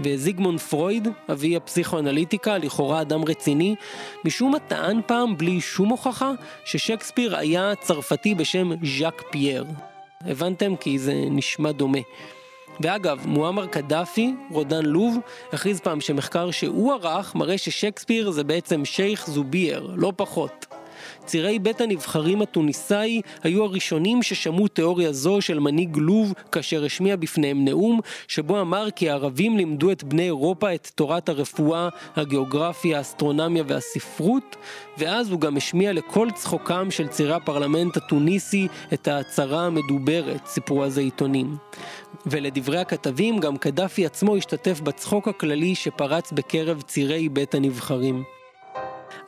וזיגמונד 0.00 0.60
פרויד, 0.60 1.08
אבי 1.32 1.56
הפסיכואנליטיקה, 1.56 2.58
לכאורה 2.58 3.00
אדם 3.00 3.24
רציני, 3.24 3.74
משום 4.24 4.52
מה 4.52 4.58
טען 4.58 5.00
פעם, 5.06 5.36
בלי 5.36 5.60
שום 5.60 5.88
הוכחה, 5.88 6.32
ששייקספיר 6.64 7.36
היה 7.36 7.74
צרפתי 7.80 8.34
בשם 8.34 8.70
ז'אק 8.98 9.22
פייר. 9.30 9.64
הבנתם? 10.20 10.76
כי 10.76 10.98
זה 10.98 11.14
נשמע 11.30 11.72
דומה. 11.72 11.98
ואגב, 12.80 13.26
מועמר 13.26 13.66
קדאפי, 13.66 14.34
רודן 14.50 14.84
לוב, 14.84 15.18
הכריז 15.52 15.80
פעם 15.80 16.00
שמחקר 16.00 16.50
שהוא 16.50 16.92
ערך 16.92 17.34
מראה 17.34 17.58
ששייקספיר 17.58 18.30
זה 18.30 18.44
בעצם 18.44 18.84
שייח' 18.84 19.26
זוביר, 19.26 19.90
לא 19.96 20.12
פחות. 20.16 20.75
צירי 21.26 21.58
בית 21.58 21.80
הנבחרים 21.80 22.42
התוניסאי 22.42 23.20
היו 23.42 23.64
הראשונים 23.64 24.22
ששמעו 24.22 24.68
תיאוריה 24.68 25.12
זו 25.12 25.40
של 25.40 25.58
מנהיג 25.58 25.96
לוב 25.96 26.32
כאשר 26.52 26.84
השמיע 26.84 27.16
בפניהם 27.16 27.64
נאום 27.64 28.00
שבו 28.28 28.60
אמר 28.60 28.90
כי 28.90 29.10
הערבים 29.10 29.56
לימדו 29.56 29.90
את 29.92 30.04
בני 30.04 30.22
אירופה 30.22 30.74
את 30.74 30.90
תורת 30.94 31.28
הרפואה, 31.28 31.88
הגיאוגרפיה, 32.16 32.98
האסטרונמיה 32.98 33.62
והספרות 33.66 34.56
ואז 34.98 35.30
הוא 35.30 35.40
גם 35.40 35.56
השמיע 35.56 35.92
לכל 35.92 36.28
צחוקם 36.34 36.90
של 36.90 37.08
צירי 37.08 37.34
הפרלמנט 37.34 37.96
התוניסי 37.96 38.68
את 38.92 39.08
ההצהרה 39.08 39.66
המדוברת, 39.66 40.46
סיפרו 40.46 40.84
אז 40.84 40.98
העיתונים. 40.98 41.56
ולדברי 42.26 42.78
הכתבים 42.78 43.38
גם 43.38 43.56
קדאפי 43.56 44.06
עצמו 44.06 44.36
השתתף 44.36 44.80
בצחוק 44.80 45.28
הכללי 45.28 45.74
שפרץ 45.74 46.32
בקרב 46.32 46.82
צירי 46.82 47.28
בית 47.28 47.54
הנבחרים. 47.54 48.35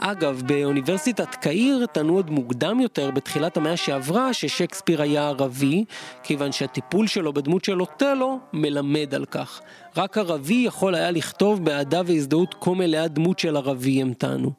אגב, 0.00 0.42
באוניברסיטת 0.46 1.34
קהיר 1.34 1.86
טענו 1.86 2.14
עוד 2.14 2.30
מוקדם 2.30 2.80
יותר, 2.80 3.10
בתחילת 3.10 3.56
המאה 3.56 3.76
שעברה, 3.76 4.32
ששייקספיר 4.32 5.02
היה 5.02 5.28
ערבי, 5.28 5.84
כיוון 6.22 6.52
שהטיפול 6.52 7.06
שלו 7.06 7.32
בדמות 7.32 7.64
של 7.64 7.80
אוטלו 7.80 8.38
מלמד 8.52 9.14
על 9.14 9.24
כך. 9.24 9.60
רק 9.96 10.18
ערבי 10.18 10.54
יכול 10.54 10.94
היה 10.94 11.10
לכתוב 11.10 11.64
באהדה 11.64 12.00
והזדהות 12.06 12.54
כה 12.60 12.70
מלאה 12.70 13.08
דמות 13.08 13.38
של 13.38 13.56
ערבי, 13.56 14.02
הם 14.02 14.12
טענו. 14.12 14.52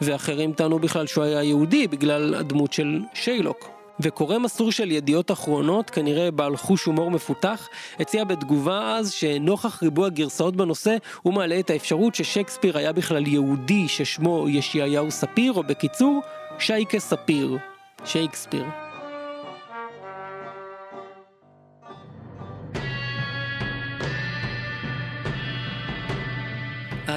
ואחרים 0.00 0.52
טענו 0.52 0.78
בכלל 0.78 1.06
שהוא 1.06 1.24
היה 1.24 1.42
יהודי, 1.42 1.88
בגלל 1.88 2.34
הדמות 2.34 2.72
של 2.72 3.00
שיילוק. 3.14 3.79
וקורא 4.02 4.38
מסור 4.38 4.72
של 4.72 4.90
ידיעות 4.90 5.30
אחרונות, 5.30 5.90
כנראה 5.90 6.30
בעל 6.30 6.56
חוש 6.56 6.84
הומור 6.84 7.10
מפותח, 7.10 7.68
הציע 8.00 8.24
בתגובה 8.24 8.96
אז 8.96 9.12
שנוכח 9.12 9.82
ריבוי 9.82 10.06
הגרסאות 10.06 10.56
בנושא, 10.56 10.96
הוא 11.22 11.34
מעלה 11.34 11.60
את 11.60 11.70
האפשרות 11.70 12.14
ששייקספיר 12.14 12.78
היה 12.78 12.92
בכלל 12.92 13.26
יהודי 13.26 13.88
ששמו 13.88 14.48
ישעיהו 14.48 15.10
ספיר, 15.10 15.52
או 15.52 15.62
בקיצור, 15.62 16.20
שייקה 16.58 16.98
ספיר. 16.98 17.58
שייקספיר. 18.04 18.89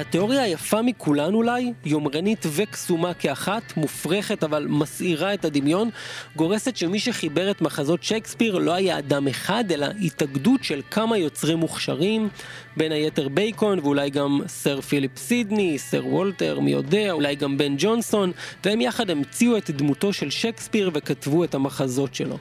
התיאוריה 0.00 0.42
היפה 0.42 0.82
מכולן 0.82 1.34
אולי, 1.34 1.72
יומרנית 1.84 2.46
וקסומה 2.54 3.14
כאחת, 3.14 3.76
מופרכת 3.76 4.44
אבל 4.44 4.66
מסעירה 4.68 5.34
את 5.34 5.44
הדמיון, 5.44 5.90
גורסת 6.36 6.76
שמי 6.76 7.00
שחיבר 7.00 7.50
את 7.50 7.60
מחזות 7.62 8.02
שייקספיר 8.02 8.58
לא 8.58 8.72
היה 8.72 8.98
אדם 8.98 9.28
אחד, 9.28 9.64
אלא 9.72 9.86
התאגדות 10.02 10.64
של 10.64 10.80
כמה 10.90 11.18
יוצרים 11.18 11.58
מוכשרים, 11.58 12.28
בין 12.76 12.92
היתר 12.92 13.28
בייקון 13.28 13.78
ואולי 13.78 14.10
גם 14.10 14.40
סר 14.46 14.80
פיליפ 14.80 15.18
סידני, 15.18 15.78
סר 15.78 16.06
וולטר, 16.06 16.60
מי 16.60 16.70
יודע, 16.70 17.12
אולי 17.12 17.34
גם 17.34 17.58
בן 17.58 17.74
ג'ונסון, 17.78 18.32
והם 18.64 18.80
יחד 18.80 19.10
המציאו 19.10 19.56
את 19.56 19.70
דמותו 19.70 20.12
של 20.12 20.30
שייקספיר 20.30 20.90
וכתבו 20.94 21.44
את 21.44 21.54
המחזות 21.54 22.14
שלו. 22.14 22.38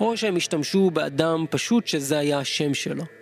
או 0.00 0.16
שהם 0.16 0.36
השתמשו 0.36 0.90
באדם 0.90 1.44
פשוט 1.50 1.86
שזה 1.86 2.18
היה 2.18 2.38
השם 2.38 2.74
שלו. 2.74 3.15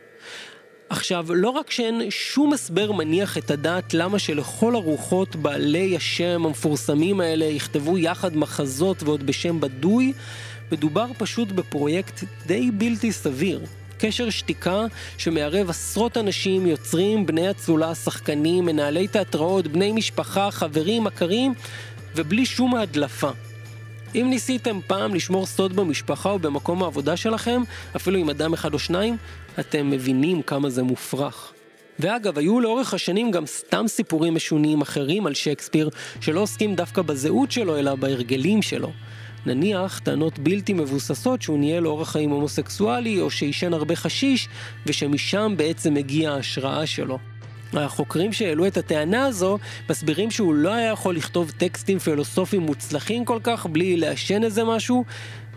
עכשיו, 0.88 1.26
לא 1.34 1.50
רק 1.50 1.70
שאין 1.70 2.02
שום 2.10 2.52
הסבר 2.52 2.92
מניח 2.92 3.38
את 3.38 3.50
הדעת 3.50 3.94
למה 3.94 4.18
שלכל 4.18 4.74
הרוחות 4.74 5.36
בעלי 5.36 5.96
השם 5.96 6.46
המפורסמים 6.46 7.20
האלה 7.20 7.44
יכתבו 7.44 7.98
יחד 7.98 8.36
מחזות 8.36 9.02
ועוד 9.02 9.26
בשם 9.26 9.60
בדוי, 9.60 10.12
מדובר 10.72 11.06
פשוט 11.18 11.48
בפרויקט 11.48 12.24
די 12.46 12.70
בלתי 12.70 13.12
סביר. 13.12 13.60
קשר 13.98 14.30
שתיקה 14.30 14.84
שמערב 15.18 15.70
עשרות 15.70 16.16
אנשים, 16.16 16.66
יוצרים, 16.66 17.26
בני 17.26 17.50
אצולה, 17.50 17.94
שחקנים, 17.94 18.64
מנהלי 18.64 19.08
תיאטראות, 19.08 19.66
בני 19.66 19.92
משפחה, 19.92 20.50
חברים, 20.50 21.04
מכרים, 21.04 21.54
ובלי 22.16 22.46
שום 22.46 22.74
הדלפה. 22.74 23.30
אם 24.14 24.26
ניסיתם 24.30 24.78
פעם 24.86 25.14
לשמור 25.14 25.46
סוד 25.46 25.76
במשפחה 25.76 26.30
או 26.30 26.38
במקום 26.38 26.82
העבודה 26.82 27.16
שלכם, 27.16 27.62
אפילו 27.96 28.18
עם 28.18 28.30
אדם 28.30 28.52
אחד 28.52 28.74
או 28.74 28.78
שניים, 28.78 29.16
אתם 29.60 29.90
מבינים 29.90 30.42
כמה 30.42 30.70
זה 30.70 30.82
מופרך. 30.82 31.52
ואגב, 31.98 32.38
היו 32.38 32.60
לאורך 32.60 32.94
השנים 32.94 33.30
גם 33.30 33.46
סתם 33.46 33.84
סיפורים 33.88 34.34
משונים 34.34 34.80
אחרים 34.80 35.26
על 35.26 35.34
שייקספיר, 35.34 35.88
שלא 36.20 36.40
עוסקים 36.40 36.74
דווקא 36.74 37.02
בזהות 37.02 37.52
שלו, 37.52 37.78
אלא 37.78 37.94
בהרגלים 37.94 38.62
שלו. 38.62 38.92
נניח 39.46 39.98
טענות 39.98 40.38
בלתי 40.38 40.72
מבוססות 40.72 41.42
שהוא 41.42 41.58
ניהל 41.58 41.86
אורח 41.86 42.12
חיים 42.12 42.30
הומוסקסואלי, 42.30 43.20
או 43.20 43.30
שעישן 43.30 43.72
הרבה 43.72 43.96
חשיש, 43.96 44.48
ושמשם 44.86 45.54
בעצם 45.56 45.96
הגיעה 45.96 46.34
ההשראה 46.34 46.86
שלו. 46.86 47.18
החוקרים 47.78 48.32
שהעלו 48.32 48.66
את 48.66 48.76
הטענה 48.76 49.26
הזו 49.26 49.58
מסבירים 49.90 50.30
שהוא 50.30 50.54
לא 50.54 50.72
היה 50.72 50.90
יכול 50.90 51.16
לכתוב 51.16 51.50
טקסטים 51.50 51.98
פילוסופיים 51.98 52.62
מוצלחים 52.62 53.24
כל 53.24 53.38
כך 53.42 53.66
בלי 53.66 53.96
לעשן 53.96 54.44
איזה 54.44 54.64
משהו, 54.64 55.04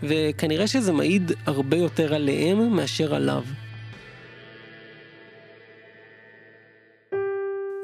וכנראה 0.02 0.66
שזה 0.66 0.92
מעיד 0.92 1.32
הרבה 1.46 1.76
יותר 1.76 2.14
עליהם 2.14 2.76
מאשר 2.76 3.14
עליו. 3.14 3.42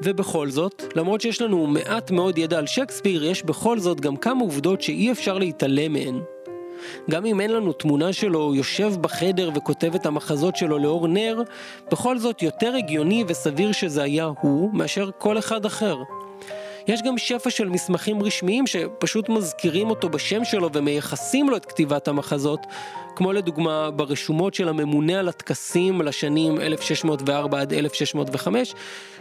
ובכל 0.02 0.50
זאת, 0.50 0.82
למרות 0.96 1.20
שיש 1.20 1.42
לנו 1.42 1.66
מעט 1.66 2.10
מאוד 2.10 2.38
ידע 2.38 2.58
על 2.58 2.66
שייקספיר, 2.66 3.24
יש 3.24 3.42
בכל 3.42 3.78
זאת 3.78 4.00
גם 4.00 4.16
כמה 4.16 4.40
עובדות 4.40 4.82
שאי 4.82 5.12
אפשר 5.12 5.38
להתעלם 5.38 5.92
מהן. 5.92 6.33
גם 7.10 7.26
אם 7.26 7.40
אין 7.40 7.52
לנו 7.52 7.72
תמונה 7.72 8.12
שלו 8.12 8.54
יושב 8.54 8.92
בחדר 9.00 9.50
וכותב 9.54 9.94
את 9.94 10.06
המחזות 10.06 10.56
שלו 10.56 10.78
לאור 10.78 11.08
נר, 11.08 11.42
בכל 11.90 12.18
זאת 12.18 12.42
יותר 12.42 12.74
הגיוני 12.74 13.24
וסביר 13.28 13.72
שזה 13.72 14.02
היה 14.02 14.24
הוא 14.40 14.70
מאשר 14.74 15.10
כל 15.18 15.38
אחד 15.38 15.64
אחר. 15.64 15.96
יש 16.88 17.02
גם 17.02 17.18
שפע 17.18 17.50
של 17.50 17.68
מסמכים 17.68 18.22
רשמיים 18.22 18.66
שפשוט 18.66 19.28
מזכירים 19.28 19.90
אותו 19.90 20.08
בשם 20.08 20.44
שלו 20.44 20.70
ומייחסים 20.72 21.50
לו 21.50 21.56
את 21.56 21.64
כתיבת 21.64 22.08
המחזות, 22.08 22.66
כמו 23.16 23.32
לדוגמה 23.32 23.90
ברשומות 23.90 24.54
של 24.54 24.68
הממונה 24.68 25.18
על 25.18 25.28
הטקסים 25.28 26.02
לשנים 26.02 26.60
1604 26.60 27.60
עד 27.60 27.72
1605, 27.72 28.74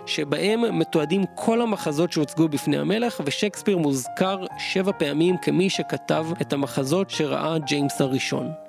שבהם 0.05 0.79
מתועדים 0.79 1.23
כל 1.35 1.61
המחזות 1.61 2.11
שהוצגו 2.11 2.47
בפני 2.47 2.77
המלך, 2.77 3.21
ושייקספיר 3.25 3.77
מוזכר 3.77 4.45
שבע 4.57 4.91
פעמים 4.91 5.37
כמי 5.37 5.69
שכתב 5.69 6.25
את 6.41 6.53
המחזות 6.53 7.09
שראה 7.09 7.57
ג'יימס 7.57 8.01
הראשון. 8.01 8.62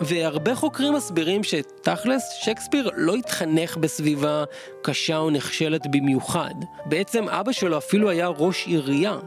והרבה 0.00 0.54
חוקרים 0.54 0.94
מסבירים 0.94 1.44
שתכלס, 1.44 2.32
שייקספיר 2.40 2.90
לא 2.96 3.14
התחנך 3.14 3.76
בסביבה 3.76 4.44
קשה 4.82 5.16
או 5.16 5.30
נחשלת 5.30 5.86
במיוחד. 5.90 6.54
בעצם 6.86 7.28
אבא 7.28 7.52
שלו 7.52 7.78
אפילו 7.78 8.10
היה 8.10 8.28
ראש 8.28 8.66
עירייה. 8.66 9.18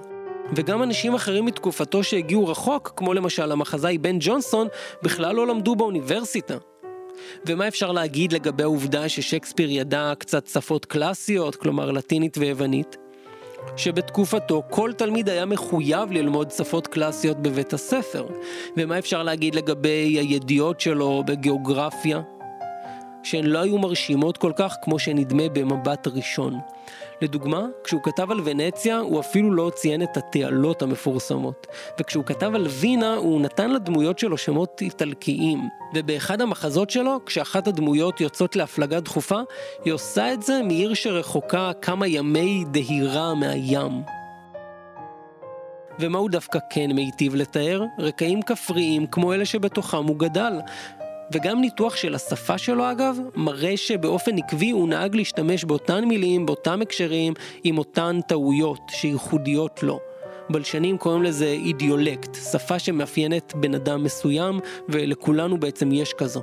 וגם 0.55 0.83
אנשים 0.83 1.15
אחרים 1.15 1.45
מתקופתו 1.45 2.03
שהגיעו 2.03 2.47
רחוק, 2.47 2.93
כמו 2.95 3.13
למשל 3.13 3.51
המחזאי 3.51 3.97
בן 3.97 4.17
ג'ונסון, 4.19 4.67
בכלל 5.03 5.35
לא 5.35 5.47
למדו 5.47 5.75
באוניברסיטה. 5.75 6.57
ומה 7.45 7.67
אפשר 7.67 7.91
להגיד 7.91 8.33
לגבי 8.33 8.63
העובדה 8.63 9.09
ששייקספיר 9.09 9.69
ידע 9.71 10.13
קצת 10.19 10.47
שפות 10.47 10.85
קלאסיות, 10.85 11.55
כלומר 11.55 11.91
לטינית 11.91 12.37
ויוונית? 12.37 12.97
שבתקופתו 13.77 14.63
כל 14.69 14.91
תלמיד 14.93 15.29
היה 15.29 15.45
מחויב 15.45 16.11
ללמוד 16.11 16.51
שפות 16.51 16.87
קלאסיות 16.87 17.37
בבית 17.37 17.73
הספר. 17.73 18.25
ומה 18.77 18.99
אפשר 18.99 19.23
להגיד 19.23 19.55
לגבי 19.55 20.17
הידיעות 20.19 20.79
שלו 20.79 21.23
בגיאוגרפיה? 21.25 22.21
שהן 23.23 23.45
לא 23.45 23.59
היו 23.59 23.77
מרשימות 23.77 24.37
כל 24.37 24.51
כך 24.55 24.75
כמו 24.83 24.99
שנדמה 24.99 25.49
במבט 25.49 26.07
ראשון. 26.07 26.59
לדוגמה, 27.21 27.65
כשהוא 27.83 28.01
כתב 28.03 28.31
על 28.31 28.41
ונציה, 28.45 28.97
הוא 28.99 29.19
אפילו 29.19 29.51
לא 29.51 29.71
ציין 29.75 30.03
את 30.03 30.17
התעלות 30.17 30.81
המפורסמות. 30.81 31.67
וכשהוא 31.99 32.25
כתב 32.25 32.51
על 32.55 32.67
וינה, 32.67 33.15
הוא 33.15 33.41
נתן 33.41 33.71
לדמויות 33.71 34.19
שלו 34.19 34.37
שמות 34.37 34.81
איטלקיים. 34.81 35.69
ובאחד 35.93 36.41
המחזות 36.41 36.89
שלו, 36.89 37.19
כשאחת 37.25 37.67
הדמויות 37.67 38.21
יוצאות 38.21 38.55
להפלגה 38.55 38.99
דחופה, 38.99 39.39
היא 39.85 39.93
עושה 39.93 40.33
את 40.33 40.41
זה 40.41 40.61
מעיר 40.63 40.93
שרחוקה 40.93 41.71
כמה 41.81 42.07
ימי 42.07 42.63
דהירה 42.71 43.33
מהים. 43.33 44.03
ומה 45.99 46.17
הוא 46.19 46.29
דווקא 46.29 46.59
כן 46.69 46.91
מיטיב 46.91 47.35
לתאר? 47.35 47.83
רקעים 47.99 48.41
כפריים 48.41 49.07
כמו 49.07 49.33
אלה 49.33 49.45
שבתוכם 49.45 50.03
הוא 50.07 50.17
גדל. 50.19 50.53
וגם 51.31 51.61
ניתוח 51.61 51.95
של 51.95 52.15
השפה 52.15 52.57
שלו 52.57 52.91
אגב, 52.91 53.17
מראה 53.35 53.77
שבאופן 53.77 54.37
עקבי 54.37 54.69
הוא 54.69 54.89
נהג 54.89 55.15
להשתמש 55.15 55.63
באותן 55.63 56.05
מילים, 56.05 56.45
באותם 56.45 56.81
הקשרים, 56.81 57.33
עם 57.63 57.77
אותן 57.77 58.19
טעויות 58.27 58.81
שייחודיות 58.89 59.83
לו. 59.83 59.99
בלשנים 60.49 60.97
קוראים 60.97 61.23
לזה 61.23 61.45
אידיאולקט, 61.45 62.37
שפה 62.51 62.79
שמאפיינת 62.79 63.53
בן 63.55 63.75
אדם 63.75 64.03
מסוים, 64.03 64.59
ולכולנו 64.89 65.59
בעצם 65.59 65.91
יש 65.91 66.13
כזו. 66.13 66.41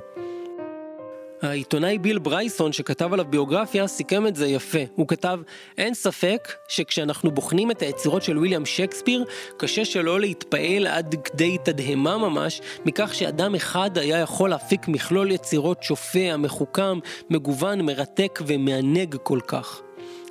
העיתונאי 1.41 1.97
ביל 1.97 2.19
ברייסון 2.19 2.73
שכתב 2.73 3.13
עליו 3.13 3.25
ביוגרפיה 3.25 3.87
סיכם 3.87 4.27
את 4.27 4.35
זה 4.35 4.47
יפה. 4.47 4.79
הוא 4.95 5.07
כתב, 5.07 5.39
אין 5.77 5.93
ספק 5.93 6.53
שכשאנחנו 6.67 7.31
בוחנים 7.31 7.71
את 7.71 7.81
היצירות 7.81 8.23
של 8.23 8.37
ויליאם 8.37 8.65
שייקספיר, 8.65 9.25
קשה 9.57 9.85
שלא 9.85 10.19
להתפעל 10.19 10.87
עד 10.87 11.15
כדי 11.23 11.57
תדהמה 11.63 12.17
ממש, 12.17 12.61
מכך 12.85 13.15
שאדם 13.15 13.55
אחד 13.55 13.97
היה 13.97 14.19
יכול 14.19 14.49
להפיק 14.49 14.87
מכלול 14.87 15.31
יצירות 15.31 15.83
שופע, 15.83 16.37
מחוכם, 16.37 16.99
מגוון, 17.29 17.81
מרתק 17.81 18.39
ומענג 18.47 19.15
כל 19.23 19.39
כך. 19.47 19.81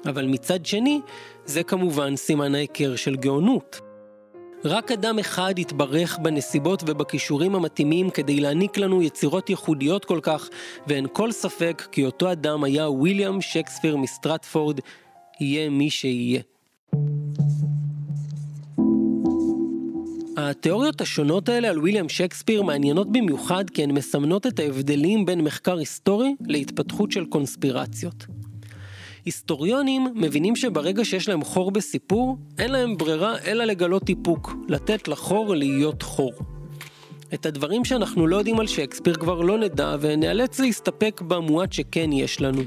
אבל 0.07 0.27
מצד 0.27 0.66
שני, 0.66 1.01
זה 1.45 1.62
כמובן 1.62 2.16
סימן 2.16 2.55
ההיכר 2.55 2.97
של 2.97 3.16
גאונות. 3.16 3.86
רק 4.64 4.92
אדם 4.92 5.19
אחד 5.19 5.55
התברך 5.59 6.19
בנסיבות 6.19 6.83
ובכישורים 6.87 7.55
המתאימים 7.55 8.11
כדי 8.11 8.40
להעניק 8.40 8.79
לנו 8.79 9.03
יצירות 9.03 9.51
ייחודיות 9.51 10.05
כל 10.05 10.21
כך, 10.23 10.49
ואין 10.87 11.07
כל 11.12 11.33
ספק 11.33 11.88
כי 11.92 12.05
אותו 12.05 12.33
אדם 12.33 12.64
היה 12.64 12.90
ויליאם 12.90 13.40
שייקספיר 13.40 13.97
מסטרטפורד, 13.97 14.81
יהיה 15.40 15.71
מי 15.71 15.90
שיהיה. 15.90 16.40
התיאוריות 20.37 21.01
השונות 21.01 21.49
האלה 21.49 21.69
על 21.69 21.79
ויליאם 21.79 22.09
שייקספיר 22.09 22.62
מעניינות 22.62 23.12
במיוחד 23.12 23.71
כי 23.71 23.83
הן 23.83 23.90
מסמנות 23.90 24.47
את 24.47 24.59
ההבדלים 24.59 25.27
בין 25.27 25.40
מחקר 25.40 25.79
היסטורי 25.79 26.35
להתפתחות 26.47 27.12
של 27.12 27.25
קונספירציות. 27.25 28.27
היסטוריונים 29.27 30.07
מבינים 30.15 30.57
שברגע 30.57 31.05
שיש 31.05 31.29
להם 31.29 31.45
חור 31.45 31.71
בסיפור, 31.71 32.37
אין 32.59 32.73
להם 32.73 32.97
ברירה 32.97 33.39
אלא 33.47 33.65
לגלות 33.65 34.09
איפוק, 34.09 34.55
לתת 34.69 35.09
לחור 35.09 35.55
להיות 35.55 36.03
חור. 36.03 36.33
את 37.35 37.47
הדברים 37.47 37.85
שאנחנו 37.85 38.27
לא 38.27 38.37
יודעים 38.37 38.61
על 38.61 38.67
שייקספיר 38.67 39.15
כבר 39.15 39.41
לא 39.41 39.59
נדע 39.59 39.97
ונאלץ 40.01 40.61
להסתפק 40.61 41.23
במועט 41.29 41.73
שכן 41.73 42.12
יש 42.12 42.41
לנו. 42.41 42.62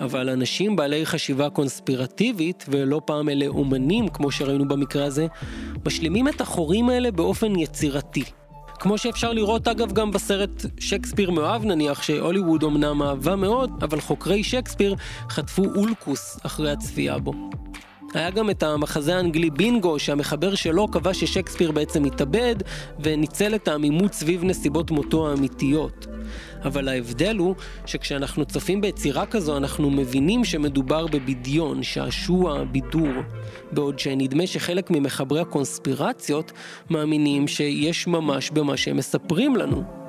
אבל 0.00 0.28
אנשים 0.28 0.76
בעלי 0.76 1.06
חשיבה 1.06 1.50
קונספירטיבית, 1.50 2.64
ולא 2.68 3.00
פעם 3.04 3.28
אלה 3.28 3.46
אומנים 3.46 4.08
כמו 4.08 4.30
שראינו 4.30 4.68
במקרה 4.68 5.04
הזה, 5.04 5.26
משלימים 5.86 6.28
את 6.28 6.40
החורים 6.40 6.88
האלה 6.88 7.10
באופן 7.10 7.58
יצירתי. 7.58 8.24
כמו 8.82 8.98
שאפשר 8.98 9.32
לראות 9.32 9.68
אגב 9.68 9.92
גם 9.92 10.10
בסרט 10.10 10.66
שייקספיר 10.80 11.30
מאוהב 11.30 11.64
נניח, 11.64 12.02
שהוליווד 12.02 12.64
אמנם 12.64 13.02
אהבה 13.02 13.36
מאוד, 13.36 13.70
אבל 13.82 14.00
חוקרי 14.00 14.44
שייקספיר 14.44 14.94
חטפו 15.28 15.64
אולקוס 15.76 16.38
אחרי 16.42 16.70
הצפייה 16.70 17.18
בו. 17.18 17.32
היה 18.14 18.30
גם 18.30 18.50
את 18.50 18.62
המחזה 18.62 19.16
האנגלי 19.16 19.50
בינגו, 19.50 19.98
שהמחבר 19.98 20.54
שלו 20.54 20.88
קבע 20.88 21.14
ששייקספיר 21.14 21.72
בעצם 21.72 22.04
התאבד, 22.04 22.56
וניצל 23.00 23.54
את 23.54 23.68
העמימות 23.68 24.12
סביב 24.12 24.44
נסיבות 24.44 24.90
מותו 24.90 25.28
האמיתיות. 25.28 26.06
אבל 26.64 26.88
ההבדל 26.88 27.36
הוא 27.36 27.54
שכשאנחנו 27.86 28.44
צופים 28.44 28.80
ביצירה 28.80 29.26
כזו 29.26 29.56
אנחנו 29.56 29.90
מבינים 29.90 30.44
שמדובר 30.44 31.06
בבדיון, 31.06 31.82
שעשוע, 31.82 32.64
בידור. 32.64 33.12
בעוד 33.72 33.98
שנדמה 33.98 34.46
שחלק 34.46 34.90
ממחברי 34.90 35.40
הקונספירציות 35.40 36.52
מאמינים 36.90 37.48
שיש 37.48 38.06
ממש 38.06 38.50
במה 38.50 38.76
שהם 38.76 38.96
מספרים 38.96 39.56
לנו. 39.56 40.01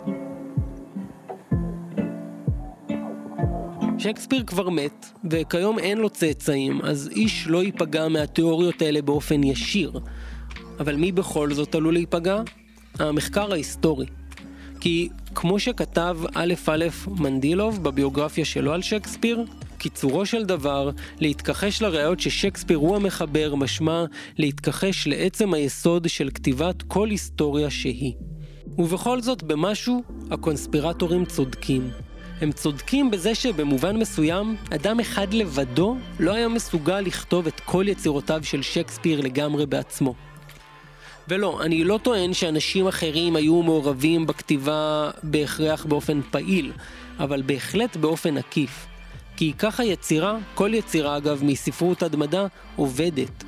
שייקספיר 4.03 4.43
כבר 4.43 4.69
מת, 4.69 5.05
וכיום 5.31 5.79
אין 5.79 5.97
לו 5.97 6.09
צאצאים, 6.09 6.81
אז 6.81 7.09
איש 7.15 7.47
לא 7.47 7.63
ייפגע 7.63 8.07
מהתיאוריות 8.07 8.81
האלה 8.81 9.01
באופן 9.01 9.43
ישיר. 9.43 9.99
אבל 10.79 10.95
מי 10.95 11.11
בכל 11.11 11.53
זאת 11.53 11.75
עלול 11.75 11.93
להיפגע? 11.93 12.41
המחקר 12.99 13.51
ההיסטורי. 13.51 14.05
כי 14.79 15.09
כמו 15.35 15.59
שכתב 15.59 16.17
א' 16.33 16.53
א' 16.67 16.85
מנדילוב 17.07 17.83
בביוגרפיה 17.83 18.45
שלו 18.45 18.73
על 18.73 18.81
שייקספיר, 18.81 19.45
קיצורו 19.77 20.25
של 20.25 20.45
דבר, 20.45 20.89
להתכחש 21.19 21.81
לראיות 21.81 22.19
ששייקספיר 22.19 22.77
הוא 22.77 22.95
המחבר 22.95 23.55
משמע 23.55 24.05
להתכחש 24.37 25.07
לעצם 25.07 25.53
היסוד 25.53 26.09
של 26.09 26.29
כתיבת 26.33 26.81
כל 26.81 27.09
היסטוריה 27.09 27.69
שהיא. 27.69 28.13
ובכל 28.77 29.21
זאת, 29.21 29.43
במשהו, 29.43 30.03
הקונספירטורים 30.31 31.25
צודקים. 31.25 31.91
הם 32.43 32.51
צודקים 32.51 33.11
בזה 33.11 33.35
שבמובן 33.35 33.97
מסוים, 33.97 34.55
אדם 34.75 34.99
אחד 34.99 35.33
לבדו 35.33 35.97
לא 36.19 36.33
היה 36.33 36.47
מסוגל 36.47 36.99
לכתוב 37.01 37.47
את 37.47 37.59
כל 37.59 37.85
יצירותיו 37.87 38.43
של 38.43 38.61
שייקספיר 38.61 39.21
לגמרי 39.21 39.65
בעצמו. 39.65 40.13
ולא, 41.27 41.61
אני 41.63 41.83
לא 41.83 41.99
טוען 42.03 42.33
שאנשים 42.33 42.87
אחרים 42.87 43.35
היו 43.35 43.63
מעורבים 43.63 44.27
בכתיבה 44.27 45.11
בהכרח 45.23 45.85
באופן 45.85 46.21
פעיל, 46.31 46.71
אבל 47.19 47.41
בהחלט 47.41 47.97
באופן 47.97 48.37
עקיף. 48.37 48.85
כי 49.37 49.53
ככה 49.57 49.83
יצירה, 49.83 50.37
כל 50.55 50.71
יצירה 50.73 51.17
אגב 51.17 51.43
מספרות 51.43 52.03
עד 52.03 52.15
מדע, 52.15 52.45
עובדת. 52.75 53.43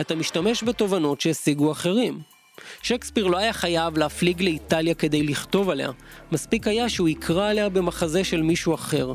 אתה 0.00 0.14
משתמש 0.14 0.64
בתובנות 0.64 1.20
שהשיגו 1.20 1.72
אחרים. 1.72 2.35
שייקספיר 2.82 3.26
לא 3.26 3.36
היה 3.36 3.52
חייב 3.52 3.98
להפליג 3.98 4.42
לאיטליה 4.42 4.94
כדי 4.94 5.22
לכתוב 5.22 5.70
עליה, 5.70 5.90
מספיק 6.32 6.66
היה 6.66 6.88
שהוא 6.88 7.08
יקרא 7.08 7.50
עליה 7.50 7.68
במחזה 7.68 8.24
של 8.24 8.42
מישהו 8.42 8.74
אחר. 8.74 9.12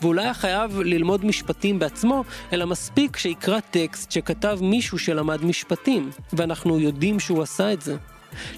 והוא 0.00 0.14
לא 0.14 0.20
היה 0.20 0.34
חייב 0.34 0.80
ללמוד 0.80 1.24
משפטים 1.24 1.78
בעצמו, 1.78 2.24
אלא 2.52 2.66
מספיק 2.66 3.16
שיקרא 3.16 3.60
טקסט 3.60 4.10
שכתב 4.12 4.58
מישהו 4.62 4.98
שלמד 4.98 5.44
משפטים, 5.44 6.10
ואנחנו 6.32 6.80
יודעים 6.80 7.20
שהוא 7.20 7.42
עשה 7.42 7.72
את 7.72 7.82
זה. 7.82 7.96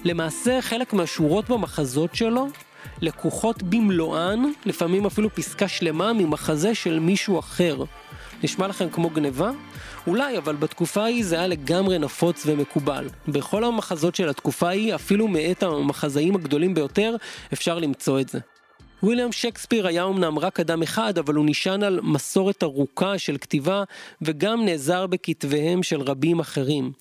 למעשה, 0.03 0.61
חלק 0.61 0.93
מהשורות 0.93 1.49
במחזות 1.49 2.15
שלו 2.15 2.47
לקוחות 3.01 3.63
במלואן, 3.63 4.43
לפעמים 4.65 5.05
אפילו 5.05 5.35
פסקה 5.35 5.67
שלמה 5.67 6.13
ממחזה 6.13 6.75
של 6.75 6.99
מישהו 6.99 7.39
אחר. 7.39 7.83
נשמע 8.43 8.67
לכם 8.67 8.89
כמו 8.89 9.09
גניבה? 9.09 9.51
אולי, 10.07 10.37
אבל 10.37 10.55
בתקופה 10.55 11.03
ההיא 11.03 11.25
זה 11.25 11.35
היה 11.35 11.47
לגמרי 11.47 11.99
נפוץ 11.99 12.43
ומקובל. 12.45 13.09
בכל 13.27 13.63
המחזות 13.63 14.15
של 14.15 14.29
התקופה 14.29 14.67
ההיא, 14.67 14.95
אפילו 14.95 15.27
מאת 15.27 15.63
המחזאים 15.63 16.35
הגדולים 16.35 16.73
ביותר, 16.73 17.15
אפשר 17.53 17.79
למצוא 17.79 18.19
את 18.19 18.29
זה. 18.29 18.39
וויליאם 19.03 19.31
שייקספיר 19.31 19.87
היה 19.87 20.05
אמנם 20.05 20.39
רק 20.39 20.59
אדם 20.59 20.83
אחד, 20.83 21.17
אבל 21.17 21.35
הוא 21.35 21.45
נשען 21.45 21.83
על 21.83 21.99
מסורת 22.03 22.63
ארוכה 22.63 23.17
של 23.17 23.37
כתיבה, 23.37 23.83
וגם 24.21 24.65
נעזר 24.65 25.07
בכתביהם 25.07 25.83
של 25.83 26.01
רבים 26.01 26.39
אחרים. 26.39 26.91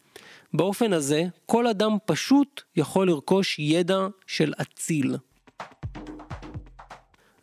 באופן 0.54 0.92
הזה, 0.92 1.24
כל 1.46 1.66
אדם 1.66 1.96
פשוט 2.06 2.62
יכול 2.76 3.06
לרכוש 3.06 3.58
ידע 3.58 4.06
של 4.26 4.52
אציל. 4.60 5.16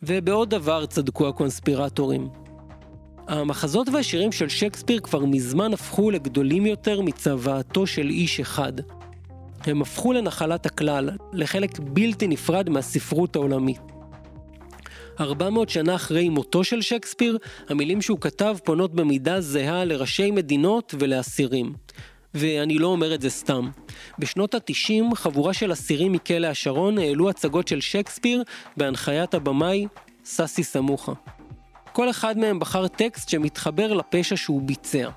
ובעוד 0.02 0.50
דבר 0.50 0.86
צדקו 0.86 1.28
הקונספירטורים. 1.28 2.45
המחזות 3.28 3.88
והשירים 3.88 4.32
של 4.32 4.48
שייקספיר 4.48 5.00
כבר 5.00 5.24
מזמן 5.24 5.72
הפכו 5.72 6.10
לגדולים 6.10 6.66
יותר 6.66 7.00
מצוואתו 7.00 7.86
של 7.86 8.10
איש 8.10 8.40
אחד. 8.40 8.72
הם 9.64 9.82
הפכו 9.82 10.12
לנחלת 10.12 10.66
הכלל, 10.66 11.10
לחלק 11.32 11.78
בלתי 11.78 12.26
נפרד 12.26 12.70
מהספרות 12.70 13.36
העולמית. 13.36 13.80
400 15.20 15.68
שנה 15.68 15.94
אחרי 15.94 16.28
מותו 16.28 16.64
של 16.64 16.82
שייקספיר, 16.82 17.38
המילים 17.68 18.02
שהוא 18.02 18.18
כתב 18.20 18.56
פונות 18.64 18.94
במידה 18.94 19.40
זהה 19.40 19.84
לראשי 19.84 20.30
מדינות 20.30 20.94
ולאסירים. 20.98 21.72
ואני 22.34 22.78
לא 22.78 22.86
אומר 22.86 23.14
את 23.14 23.20
זה 23.20 23.30
סתם. 23.30 23.70
בשנות 24.18 24.54
ה-90 24.54 25.14
חבורה 25.14 25.52
של 25.52 25.72
אסירים 25.72 26.12
מכלא 26.12 26.46
השרון 26.46 26.98
העלו 26.98 27.30
הצגות 27.30 27.68
של 27.68 27.80
שייקספיר 27.80 28.42
בהנחיית 28.76 29.34
הבמאי 29.34 29.86
ססי 30.24 30.64
סמוכה. 30.64 31.12
כל 31.96 32.10
אחד 32.10 32.38
מהם 32.38 32.58
בחר 32.58 32.88
טקסט 32.88 33.28
שמתחבר 33.28 33.92
לפשע 33.92 34.36
שהוא 34.36 34.62
ביצע. 34.62 35.08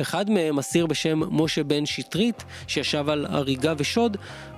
אחד 0.00 0.30
מהם, 0.30 0.58
אסיר 0.58 0.86
בשם 0.86 1.20
משה 1.30 1.64
בן 1.64 1.86
שטרית, 1.86 2.44
שישב 2.66 3.08
על 3.08 3.26
הריגה 3.28 3.74
ושוד, 3.78 4.16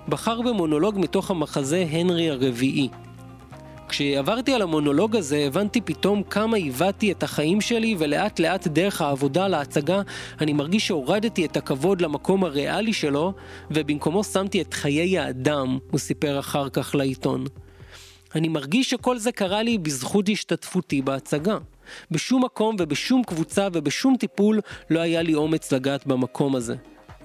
בחר 0.09 0.43
במונולוג 0.43 0.99
מתוך 0.99 1.31
המחזה 1.31 1.87
הנרי 1.91 2.31
הרביעי, 2.31 2.89
כשעברתי 3.89 4.55
על 4.55 4.63
המונולוג 4.63 5.17
הזה, 5.17 5.39
הבנתי 5.47 5.81
פתאום 5.81 6.23
כמה 6.23 6.57
עיוותי 6.57 7.13
את 7.13 7.23
החיים 7.23 7.61
שלי, 7.61 7.97
ולאט 7.99 8.41
לאט 8.41 8.67
דרך 8.67 9.01
העבודה 9.01 9.49
להצגה, 9.49 10.03
אני 10.41 10.53
מרגיש 10.53 10.87
שהורדתי 10.87 11.47
את 11.47 11.57
הכבוד 11.57 12.01
למקום 12.01 12.45
הריאלי 12.45 12.93
שלו, 12.93 13.33
ובמקומו 13.71 14.25
שמתי 14.25 14.61
את 14.61 14.75
חיי 14.75 15.19
האדם, 15.19 15.79
הוא 15.91 15.99
סיפר 15.99 16.39
אחר 16.39 16.69
כך 16.69 16.95
לעיתון. 16.95 17.45
אני 18.37 18.49
מרגיש 18.49 18.91
שכל 18.91 19.19
זה 19.19 19.33
קרה 19.33 19.63
לי 19.63 19.79
בזכות 19.79 20.29
השתתפותי 20.29 21.03
בהצגה. 21.03 21.59
בשום 22.11 22.45
מקום 22.45 22.77
ובשום 22.79 23.23
קבוצה 23.25 23.69
ובשום 23.73 24.17
טיפול 24.17 24.61
לא 24.91 25.01
היה 25.01 25.23
לי 25.23 25.35
אומץ 25.35 25.73
לגעת 25.73 26.07
במקום 26.07 26.57
הזה. 26.57 26.75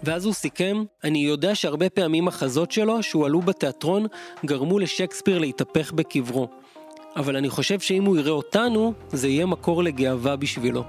ואז 0.04 0.26
הוא 0.26 0.34
סיכם, 0.34 0.84
אני 1.04 1.20
יודע 1.20 1.56
שהרבה 1.56 1.90
פעמים 1.90 2.28
החזות 2.28 2.72
שלו, 2.72 3.04
שהועלו 3.04 3.42
בתיאטרון, 3.42 4.06
גרמו 4.46 4.80
לשייקספיר 4.80 5.40
להתהפך 5.40 5.92
בקברו. 5.92 6.48
אבל 7.16 7.36
אני 7.36 7.50
חושב 7.50 7.80
שאם 7.80 8.06
הוא 8.06 8.18
יראה 8.18 8.32
אותנו, 8.32 8.94
זה 9.10 9.28
יהיה 9.28 9.46
מקור 9.46 9.84
לגאווה 9.84 10.36
בשבילו. 10.36 10.84